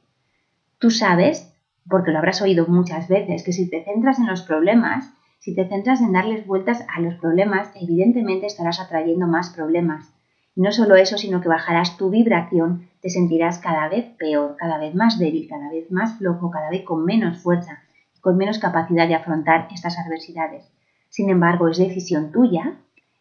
Tú 0.81 0.91
sabes, 0.91 1.55
porque 1.89 2.11
lo 2.11 2.19
habrás 2.19 2.43
oído 2.43 2.67
muchas 2.67 3.07
veces, 3.07 3.45
que 3.45 3.53
si 3.53 3.71
te 3.71 3.85
centras 3.85 4.19
en 4.19 4.27
los 4.27 4.43
problemas, 4.43 5.15
si 5.39 5.55
te 5.55 5.69
centras 5.69 6.01
en 6.01 6.15
darles 6.15 6.49
vueltas 6.49 6.85
a 6.93 7.01
los 7.01 7.15
problemas, 7.15 7.71
evidentemente 7.81 8.47
estarás 8.47 8.81
atrayendo 8.81 9.29
más 9.29 9.51
problemas. 9.51 10.12
Y 10.55 10.61
no 10.61 10.73
solo 10.73 10.97
eso, 10.97 11.17
sino 11.17 11.41
que 11.41 11.49
bajarás 11.49 11.97
tu 11.97 12.11
vibración, 12.11 12.88
te 13.01 13.09
sentirás 13.09 13.59
cada 13.59 13.88
vez 13.88 14.07
peor, 14.19 14.57
cada 14.57 14.79
vez 14.79 14.95
más 14.95 15.19
débil, 15.19 15.49
cada 15.49 15.71
vez 15.71 15.91
más 15.91 16.19
flojo, 16.19 16.51
cada 16.51 16.71
vez 16.71 16.83
con 16.83 17.05
menos 17.05 17.38
fuerza, 17.38 17.83
con 18.21 18.37
menos 18.37 18.59
capacidad 18.59 19.09
de 19.09 19.15
afrontar 19.15 19.69
estas 19.73 19.99
adversidades. 19.99 20.71
Sin 21.09 21.31
embargo, 21.31 21.69
es 21.69 21.79
decisión 21.79 22.33
tuya 22.33 22.79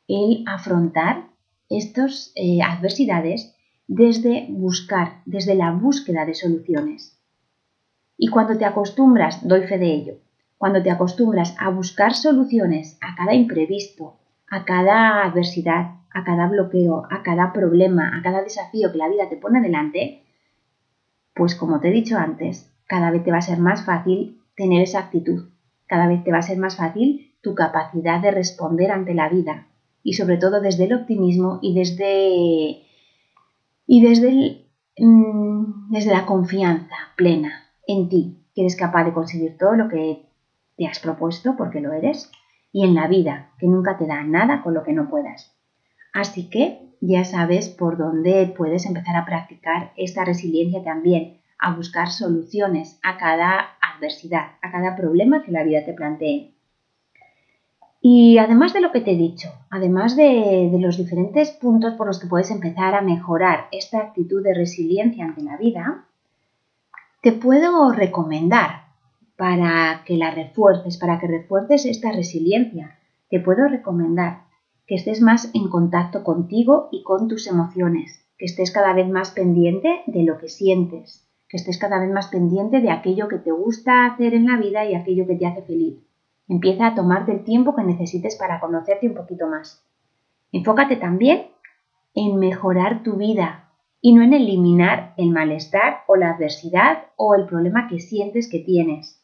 el 0.07 0.43
afrontar 0.45 1.27
estas 1.69 2.31
eh, 2.35 2.61
adversidades 2.61 3.55
desde 3.87 4.47
buscar, 4.49 5.21
desde 5.25 5.55
la 5.55 5.71
búsqueda 5.71 6.25
de 6.25 6.33
soluciones. 6.33 7.17
Y 8.17 8.27
cuando 8.27 8.57
te 8.57 8.65
acostumbras, 8.65 9.47
doy 9.47 9.67
fe 9.67 9.77
de 9.77 9.93
ello, 9.93 10.13
cuando 10.57 10.83
te 10.83 10.91
acostumbras 10.91 11.55
a 11.57 11.69
buscar 11.69 12.13
soluciones 12.13 12.97
a 13.01 13.15
cada 13.15 13.33
imprevisto, 13.33 14.20
a 14.51 14.65
cada 14.65 15.23
adversidad, 15.23 15.95
a 16.13 16.23
cada 16.25 16.47
bloqueo, 16.47 17.07
a 17.09 17.23
cada 17.23 17.53
problema, 17.53 18.11
a 18.17 18.21
cada 18.21 18.43
desafío 18.43 18.91
que 18.91 18.97
la 18.97 19.07
vida 19.07 19.29
te 19.29 19.37
pone 19.37 19.61
delante, 19.61 20.23
pues 21.33 21.55
como 21.55 21.79
te 21.79 21.87
he 21.87 21.91
dicho 21.91 22.17
antes, 22.17 22.69
cada 22.85 23.11
vez 23.11 23.23
te 23.23 23.31
va 23.31 23.37
a 23.37 23.41
ser 23.41 23.59
más 23.59 23.85
fácil 23.85 24.41
tener 24.57 24.81
esa 24.81 24.99
actitud, 24.99 25.47
cada 25.87 26.05
vez 26.07 26.21
te 26.25 26.33
va 26.33 26.39
a 26.39 26.43
ser 26.43 26.57
más 26.57 26.75
fácil 26.75 27.33
tu 27.41 27.55
capacidad 27.55 28.21
de 28.21 28.31
responder 28.31 28.91
ante 28.91 29.13
la 29.13 29.29
vida, 29.29 29.67
y 30.03 30.13
sobre 30.13 30.35
todo 30.35 30.59
desde 30.59 30.83
el 30.83 30.95
optimismo 30.95 31.59
y 31.61 31.73
desde, 31.73 32.83
y 33.87 34.01
desde, 34.01 34.65
mm, 34.97 35.91
desde 35.91 36.11
la 36.11 36.25
confianza 36.25 36.95
plena 37.15 37.69
en 37.87 38.09
ti, 38.09 38.37
que 38.53 38.61
eres 38.61 38.75
capaz 38.75 39.05
de 39.05 39.13
conseguir 39.13 39.57
todo 39.57 39.75
lo 39.75 39.87
que 39.87 40.25
te 40.75 40.87
has 40.87 40.99
propuesto, 40.99 41.55
porque 41.55 41.79
lo 41.79 41.93
eres, 41.93 42.29
y 42.71 42.85
en 42.85 42.95
la 42.95 43.07
vida, 43.07 43.51
que 43.59 43.67
nunca 43.67 43.97
te 43.97 44.07
da 44.07 44.23
nada 44.23 44.61
con 44.61 44.73
lo 44.73 44.83
que 44.83 44.93
no 44.93 45.09
puedas. 45.09 45.55
Así 46.13 46.49
que 46.49 46.91
ya 47.01 47.23
sabes 47.23 47.69
por 47.69 47.97
dónde 47.97 48.53
puedes 48.55 48.85
empezar 48.85 49.15
a 49.15 49.25
practicar 49.25 49.91
esta 49.97 50.23
resiliencia 50.23 50.83
también, 50.83 51.41
a 51.57 51.75
buscar 51.75 52.09
soluciones 52.09 52.99
a 53.03 53.17
cada 53.17 53.77
adversidad, 53.95 54.51
a 54.61 54.71
cada 54.71 54.95
problema 54.95 55.43
que 55.43 55.51
la 55.51 55.63
vida 55.63 55.83
te 55.83 55.93
plantee. 55.93 56.53
Y 58.01 58.39
además 58.39 58.73
de 58.73 58.81
lo 58.81 58.91
que 58.91 59.01
te 59.01 59.11
he 59.11 59.15
dicho, 59.15 59.49
además 59.69 60.15
de, 60.15 60.71
los 60.79 60.97
diferentes 60.97 61.51
puntos 61.51 61.93
por 61.93 62.07
los 62.07 62.19
que 62.19 62.27
puedes 62.27 62.49
empezar 62.49 62.95
a 62.95 63.01
mejorar 63.01 63.67
esta 63.71 63.99
actitud 63.99 64.43
de 64.43 64.55
resiliencia 64.55 65.23
ante 65.23 65.43
la 65.43 65.57
vida, 65.57 66.05
te 67.21 67.31
puedo 67.31 67.91
recomendar 67.91 68.85
para 69.41 70.03
que 70.05 70.17
la 70.17 70.29
refuerces, 70.29 70.99
para 70.99 71.19
que 71.19 71.25
refuerces 71.25 71.87
esta 71.87 72.11
resiliencia, 72.11 72.99
te 73.27 73.39
puedo 73.39 73.67
recomendar 73.67 74.43
que 74.85 74.93
estés 74.93 75.19
más 75.19 75.49
en 75.55 75.67
contacto 75.67 76.23
contigo 76.23 76.89
y 76.91 77.01
con 77.01 77.27
tus 77.27 77.47
emociones, 77.47 78.23
que 78.37 78.45
estés 78.45 78.69
cada 78.69 78.93
vez 78.93 79.09
más 79.09 79.31
pendiente 79.31 80.03
de 80.05 80.21
lo 80.21 80.37
que 80.37 80.47
sientes, 80.47 81.27
que 81.49 81.57
estés 81.57 81.79
cada 81.79 81.99
vez 81.99 82.11
más 82.11 82.27
pendiente 82.27 82.81
de 82.81 82.91
aquello 82.91 83.27
que 83.29 83.39
te 83.39 83.51
gusta 83.51 84.05
hacer 84.05 84.35
en 84.35 84.45
la 84.45 84.57
vida 84.57 84.85
y 84.85 84.93
aquello 84.93 85.25
que 85.25 85.35
te 85.35 85.47
hace 85.47 85.63
feliz 85.63 85.97
Empieza 86.47 86.85
a 86.85 86.93
tomarte 86.93 87.31
el 87.31 87.43
tiempo 87.43 87.75
que 87.75 87.81
necesites 87.81 88.35
para 88.35 88.59
conocerte 88.59 89.07
un 89.07 89.15
poquito 89.15 89.47
más. 89.47 89.83
Enfócate 90.51 90.97
también 90.97 91.47
en 92.13 92.37
mejorar 92.37 93.01
tu 93.01 93.15
vida 93.15 93.71
y 94.01 94.13
no 94.13 94.21
en 94.21 94.35
eliminar 94.35 95.15
el 95.17 95.31
malestar 95.31 96.01
o 96.05 96.15
la 96.15 96.29
adversidad 96.29 97.05
o 97.15 97.33
el 97.33 97.47
problema 97.47 97.87
que 97.87 97.99
sientes 97.99 98.47
que 98.47 98.59
tienes. 98.59 99.20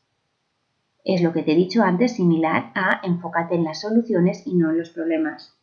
Es 1.07 1.21
lo 1.21 1.31
que 1.31 1.41
te 1.41 1.53
he 1.53 1.55
dicho 1.55 1.83
antes, 1.83 2.17
similar 2.17 2.73
a 2.75 2.99
enfócate 3.01 3.55
en 3.55 3.63
las 3.63 3.79
soluciones 3.79 4.45
y 4.45 4.55
no 4.55 4.71
en 4.71 4.79
los 4.79 4.89
problemas. 4.89 5.57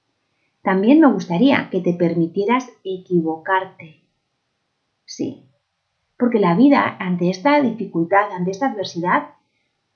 También 0.62 1.00
me 1.00 1.12
gustaría 1.12 1.68
que 1.70 1.83
te 1.83 1.92
permitieras 1.92 2.66
equivocarte. 2.83 4.00
Sí, 5.04 5.44
Porque 6.18 6.38
la 6.38 6.54
vida, 6.54 6.96
ante 6.98 7.28
esta 7.28 7.61
dificultad, 7.61 8.33
ante 8.33 8.52
esta 8.52 8.70
adversidad, 8.70 9.35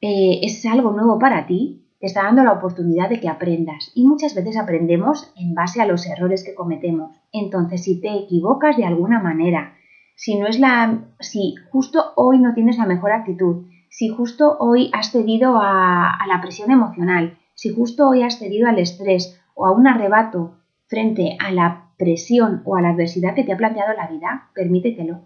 eh, 0.03 0.41
es 0.43 0.67
algo 0.67 0.93
nuevo 0.93 1.19
para 1.19 1.47
ti, 1.47 1.87
te 1.99 2.09
está 2.09 2.25
dando 2.25 2.45
la 2.45 2.53
oportunidad 2.53 3.09
de 3.09 3.19
que 3.19 3.31
aprendas. 3.31 3.91
Y 3.95 4.07
muchas 4.07 4.35
veces 4.35 4.59
aprendemos 4.59 5.33
en 5.35 5.55
base 5.55 5.81
a 5.81 5.87
los 5.87 6.07
errores 6.07 6.45
que 6.45 6.55
cometemos. 6.55 7.17
Entonces, 7.33 7.85
si 7.85 8.03
te 8.03 8.15
equivocas 8.15 8.77
de 8.77 8.85
alguna 8.85 9.19
manera, 9.19 9.79
si 10.15 10.39
no 10.39 10.47
es 10.47 10.59
la. 10.59 11.07
si 11.21 11.55
justo 11.71 12.13
hoy 12.17 12.39
no 12.39 12.53
tienes 12.53 12.77
la 12.77 12.85
mejor 12.85 13.13
actitud, 13.13 13.65
si 13.91 14.09
justo 14.09 14.57
hoy 14.59 14.91
has 14.93 15.11
cedido 15.11 15.59
a, 15.61 16.19
la 16.29 16.41
presión 16.41 16.71
emocional, 16.71 17.39
si 17.55 17.71
justo 17.71 18.09
hoy 18.09 18.23
has 18.23 18.39
cedido 18.39 18.69
al 18.69 18.79
estrés 18.79 19.41
o 19.55 19.67
a 19.67 19.73
un 19.73 19.87
arrebato 19.87 20.55
frente 20.87 21.37
a 21.41 21.51
la 21.51 21.91
presión 21.97 22.63
o 22.65 22.77
a 22.77 22.83
la 22.83 22.91
adversidad 22.91 23.35
que 23.35 23.45
te 23.45 23.53
ha 23.53 23.57
planteado 23.57 23.95
la 23.95 24.07
vida, 24.07 24.51
permítetelo. 24.55 25.21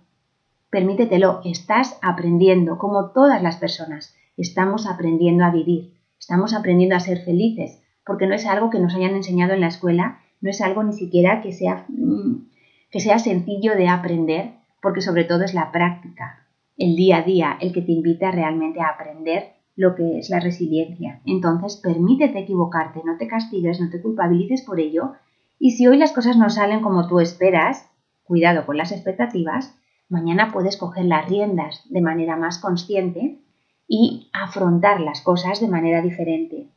Permítetelo, 0.70 1.42
estás 1.44 1.98
aprendiendo, 2.00 2.78
como 2.78 3.10
todas 3.10 3.42
las 3.42 3.56
personas, 3.56 4.14
estamos 4.36 4.86
aprendiendo 4.86 5.44
a 5.44 5.50
vivir, 5.50 5.92
estamos 6.18 6.54
aprendiendo 6.54 6.96
a 6.96 7.00
ser 7.00 7.24
felices, 7.24 7.82
porque 8.06 8.26
no 8.26 8.34
es 8.34 8.46
algo 8.46 8.70
que 8.70 8.78
nos 8.78 8.94
hayan 8.94 9.14
enseñado 9.14 9.52
en 9.52 9.60
la 9.60 9.68
escuela, 9.68 10.20
no 10.40 10.50
es 10.50 10.60
algo 10.62 10.82
ni 10.82 10.94
siquiera 10.94 11.42
que 11.42 11.52
sea, 11.52 11.84
mm, 11.88 12.48
que 12.90 13.00
sea 13.00 13.18
sencillo 13.18 13.74
de 13.74 13.88
aprender, 13.88 14.54
porque 14.80 15.02
sobre 15.02 15.24
todo 15.24 15.44
es 15.44 15.52
la 15.52 15.70
práctica, 15.72 16.41
el 16.76 16.96
día 16.96 17.18
a 17.18 17.22
día, 17.22 17.58
el 17.60 17.72
que 17.72 17.82
te 17.82 17.92
invita 17.92 18.30
realmente 18.30 18.80
a 18.80 18.88
aprender 18.88 19.52
lo 19.76 19.94
que 19.94 20.18
es 20.18 20.30
la 20.30 20.40
resiliencia. 20.40 21.20
Entonces, 21.24 21.76
permítete 21.82 22.40
equivocarte, 22.40 23.02
no 23.04 23.16
te 23.16 23.26
castigues, 23.26 23.80
no 23.80 23.90
te 23.90 24.00
culpabilices 24.00 24.62
por 24.62 24.80
ello 24.80 25.12
y 25.58 25.70
si 25.70 25.86
hoy 25.86 25.96
las 25.96 26.12
cosas 26.12 26.36
no 26.36 26.50
salen 26.50 26.80
como 26.80 27.06
tú 27.06 27.20
esperas, 27.20 27.88
cuidado 28.24 28.66
con 28.66 28.76
las 28.76 28.90
expectativas, 28.90 29.78
mañana 30.08 30.50
puedes 30.52 30.76
coger 30.76 31.04
las 31.04 31.28
riendas 31.28 31.84
de 31.88 32.00
manera 32.00 32.36
más 32.36 32.58
consciente 32.58 33.38
y 33.86 34.28
afrontar 34.32 35.00
las 35.00 35.20
cosas 35.20 35.60
de 35.60 35.68
manera 35.68 36.02
diferente. 36.02 36.68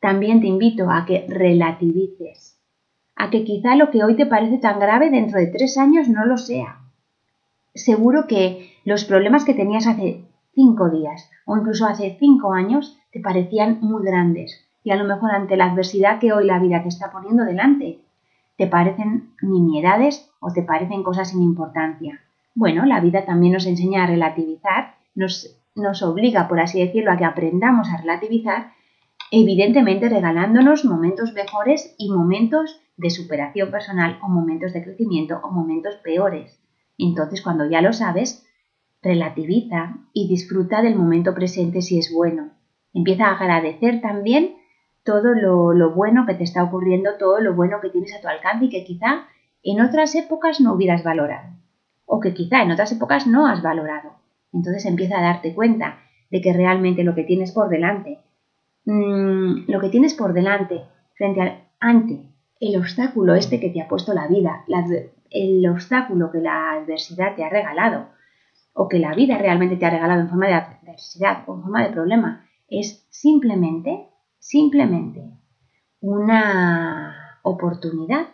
También 0.00 0.40
te 0.40 0.46
invito 0.46 0.90
a 0.90 1.06
que 1.06 1.26
relativices, 1.26 2.60
a 3.14 3.30
que 3.30 3.44
quizá 3.44 3.76
lo 3.76 3.90
que 3.90 4.04
hoy 4.04 4.14
te 4.14 4.26
parece 4.26 4.58
tan 4.58 4.78
grave 4.78 5.10
dentro 5.10 5.38
de 5.38 5.46
tres 5.46 5.78
años 5.78 6.08
no 6.08 6.26
lo 6.26 6.36
sea. 6.36 6.85
Seguro 7.76 8.26
que 8.26 8.72
los 8.84 9.04
problemas 9.04 9.44
que 9.44 9.52
tenías 9.52 9.86
hace 9.86 10.24
cinco 10.54 10.88
días 10.88 11.30
o 11.44 11.58
incluso 11.58 11.86
hace 11.86 12.16
cinco 12.18 12.54
años 12.54 12.98
te 13.12 13.20
parecían 13.20 13.78
muy 13.82 14.02
grandes 14.02 14.66
y 14.82 14.92
a 14.92 14.96
lo 14.96 15.04
mejor 15.04 15.30
ante 15.32 15.58
la 15.58 15.66
adversidad 15.66 16.18
que 16.18 16.32
hoy 16.32 16.46
la 16.46 16.58
vida 16.58 16.82
te 16.82 16.88
está 16.88 17.12
poniendo 17.12 17.44
delante, 17.44 18.00
te 18.56 18.66
parecen 18.66 19.34
nimiedades 19.42 20.30
o 20.40 20.52
te 20.52 20.62
parecen 20.62 21.02
cosas 21.02 21.30
sin 21.30 21.42
importancia. 21.42 22.20
Bueno, 22.54 22.86
la 22.86 23.00
vida 23.00 23.26
también 23.26 23.52
nos 23.52 23.66
enseña 23.66 24.04
a 24.04 24.06
relativizar, 24.06 24.94
nos, 25.14 25.60
nos 25.74 26.02
obliga, 26.02 26.48
por 26.48 26.60
así 26.60 26.80
decirlo, 26.80 27.12
a 27.12 27.18
que 27.18 27.26
aprendamos 27.26 27.90
a 27.90 27.98
relativizar, 27.98 28.72
evidentemente 29.30 30.08
regalándonos 30.08 30.86
momentos 30.86 31.34
mejores 31.34 31.94
y 31.98 32.10
momentos 32.10 32.80
de 32.96 33.10
superación 33.10 33.70
personal 33.70 34.18
o 34.22 34.28
momentos 34.28 34.72
de 34.72 34.82
crecimiento 34.82 35.40
o 35.42 35.50
momentos 35.50 35.96
peores. 35.96 36.58
Entonces, 36.98 37.42
cuando 37.42 37.68
ya 37.68 37.80
lo 37.82 37.92
sabes, 37.92 38.46
relativiza 39.02 39.98
y 40.12 40.28
disfruta 40.28 40.82
del 40.82 40.96
momento 40.96 41.34
presente 41.34 41.82
si 41.82 41.98
es 41.98 42.12
bueno. 42.12 42.50
Empieza 42.92 43.26
a 43.26 43.36
agradecer 43.36 44.00
también 44.00 44.56
todo 45.04 45.34
lo, 45.34 45.94
bueno 45.94 46.26
que 46.26 46.34
te 46.34 46.44
está 46.44 46.64
ocurriendo, 46.64 47.10
todo 47.18 47.40
lo 47.40 47.54
bueno 47.54 47.80
que 47.80 47.90
tienes 47.90 48.14
a 48.14 48.20
tu 48.20 48.28
alcance 48.28 48.64
y 48.64 48.70
que 48.70 48.84
quizá 48.84 49.26
en 49.62 49.80
otras 49.80 50.14
épocas 50.14 50.60
no 50.60 50.74
hubieras 50.74 51.04
valorado 51.04 51.50
o 52.06 52.20
que 52.20 52.34
quizá 52.34 52.62
en 52.62 52.70
otras 52.70 52.92
épocas 52.92 53.26
no 53.26 53.46
has 53.46 53.62
valorado. 53.62 54.12
Entonces 54.52 54.86
empieza 54.86 55.18
a 55.18 55.22
darte 55.22 55.54
cuenta 55.54 55.98
de 56.30 56.40
que 56.40 56.52
realmente 56.52 57.04
lo 57.04 57.14
que 57.14 57.24
tienes 57.24 57.52
por 57.52 57.68
delante, 57.68 58.20
mm, 58.84 59.70
lo 59.70 59.80
que 59.80 59.88
tienes 59.88 60.14
por 60.14 60.32
delante 60.32 60.82
frente 61.14 61.40
al, 61.40 61.64
ante 61.80 62.22
el 62.60 62.76
obstáculo 62.76 63.34
este 63.34 63.60
que 63.60 63.70
te 63.70 63.82
ha 63.82 63.88
puesto 63.88 64.14
la 64.14 64.26
vida, 64.28 64.64
el 65.30 65.68
obstáculo 65.68 66.30
que 66.30 66.38
la 66.38 66.72
adversidad 66.72 67.34
te 67.34 67.44
ha 67.44 67.48
regalado 67.48 68.08
o 68.72 68.88
que 68.88 68.98
la 68.98 69.14
vida 69.14 69.38
realmente 69.38 69.76
te 69.76 69.86
ha 69.86 69.90
regalado 69.90 70.20
en 70.20 70.28
forma 70.28 70.46
de 70.46 70.54
adversidad 70.54 71.44
o 71.46 71.56
en 71.56 71.62
forma 71.62 71.84
de 71.84 71.92
problema, 71.92 72.46
es 72.68 73.06
simplemente 73.10 74.08
simplemente 74.38 75.22
una 76.00 77.40
oportunidad 77.42 78.28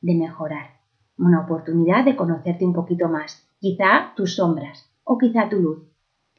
de 0.00 0.14
mejorar, 0.14 0.78
una 1.16 1.40
oportunidad 1.40 2.04
de 2.04 2.16
conocerte 2.16 2.64
un 2.64 2.74
poquito 2.74 3.08
más, 3.08 3.48
quizá 3.58 4.12
tus 4.14 4.36
sombras 4.36 4.88
o 5.04 5.18
quizá 5.18 5.48
tu 5.48 5.56
luz. 5.56 5.82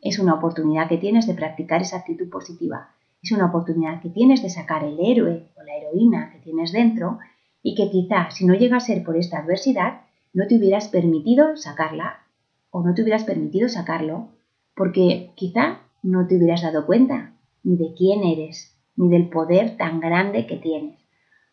Es 0.01 0.19
una 0.19 0.35
oportunidad 0.35 0.87
que 0.87 0.97
tienes 0.97 1.27
de 1.27 1.33
practicar 1.33 1.81
esa 1.81 1.97
actitud 1.97 2.29
positiva, 2.29 2.91
es 3.21 3.31
una 3.33 3.47
oportunidad 3.47 4.01
que 4.01 4.09
tienes 4.09 4.41
de 4.41 4.49
sacar 4.49 4.83
el 4.83 4.97
héroe 4.99 5.51
o 5.57 5.63
la 5.63 5.75
heroína 5.75 6.31
que 6.31 6.39
tienes 6.39 6.71
dentro 6.71 7.19
y 7.61 7.75
que 7.75 7.89
quizá 7.89 8.29
si 8.31 8.45
no 8.45 8.53
llega 8.53 8.77
a 8.77 8.81
ser 8.81 9.03
por 9.03 9.17
esta 9.17 9.39
adversidad, 9.39 10.01
no 10.33 10.47
te 10.47 10.57
hubieras 10.57 10.87
permitido 10.87 11.57
sacarla 11.57 12.25
o 12.71 12.83
no 12.83 12.93
te 12.93 13.01
hubieras 13.01 13.23
permitido 13.23 13.67
sacarlo 13.69 14.29
porque 14.75 15.31
quizá 15.35 15.81
no 16.03 16.27
te 16.27 16.37
hubieras 16.37 16.61
dado 16.61 16.85
cuenta 16.85 17.33
ni 17.63 17.75
de 17.75 17.93
quién 17.97 18.23
eres, 18.23 18.77
ni 18.95 19.09
del 19.09 19.29
poder 19.29 19.77
tan 19.77 19.99
grande 19.99 20.47
que 20.47 20.57
tienes. 20.57 20.97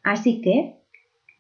Así 0.03 0.41
que, 0.41 0.77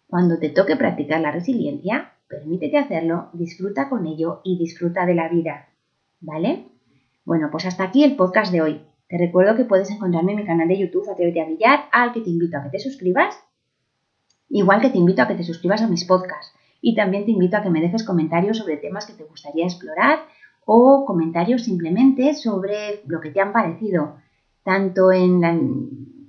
cuando 0.08 0.38
te 0.38 0.48
toque 0.48 0.76
practicar 0.76 1.20
la 1.20 1.30
resiliencia, 1.30 2.12
permítete 2.28 2.78
hacerlo, 2.78 3.28
disfruta 3.32 3.88
con 3.88 4.06
ello 4.06 4.40
y 4.44 4.58
disfruta 4.58 5.06
de 5.06 5.14
la 5.14 5.28
vida. 5.28 5.68
¿Vale? 6.20 6.64
Bueno, 7.24 7.48
pues 7.50 7.66
hasta 7.66 7.84
aquí 7.84 8.02
el 8.02 8.16
podcast 8.16 8.52
de 8.52 8.62
hoy. 8.62 8.80
Te 9.08 9.18
recuerdo 9.18 9.54
que 9.54 9.64
puedes 9.64 9.90
encontrarme 9.90 10.32
en 10.32 10.38
mi 10.38 10.44
canal 10.44 10.66
de 10.66 10.78
YouTube 10.78 11.08
Atrévete 11.08 11.40
a 11.40 11.44
Brillar, 11.44 11.84
al 11.92 12.12
que 12.12 12.20
te 12.20 12.30
invito 12.30 12.56
a 12.56 12.64
que 12.64 12.70
te 12.70 12.78
suscribas, 12.80 13.36
igual 14.48 14.80
que 14.80 14.90
te 14.90 14.98
invito 14.98 15.22
a 15.22 15.28
que 15.28 15.34
te 15.34 15.44
suscribas 15.44 15.82
a 15.82 15.88
mis 15.88 16.04
podcasts. 16.04 16.54
Y 16.80 16.94
también 16.94 17.24
te 17.24 17.32
invito 17.32 17.56
a 17.56 17.62
que 17.62 17.70
me 17.70 17.80
dejes 17.80 18.04
comentarios 18.04 18.58
sobre 18.58 18.76
temas 18.76 19.06
que 19.06 19.14
te 19.14 19.24
gustaría 19.24 19.64
explorar 19.64 20.20
o 20.64 21.04
comentarios 21.06 21.64
simplemente 21.64 22.34
sobre 22.34 23.02
lo 23.06 23.20
que 23.20 23.30
te 23.30 23.40
han 23.40 23.52
parecido 23.52 24.16
tanto 24.66 25.10
en, 25.12 25.40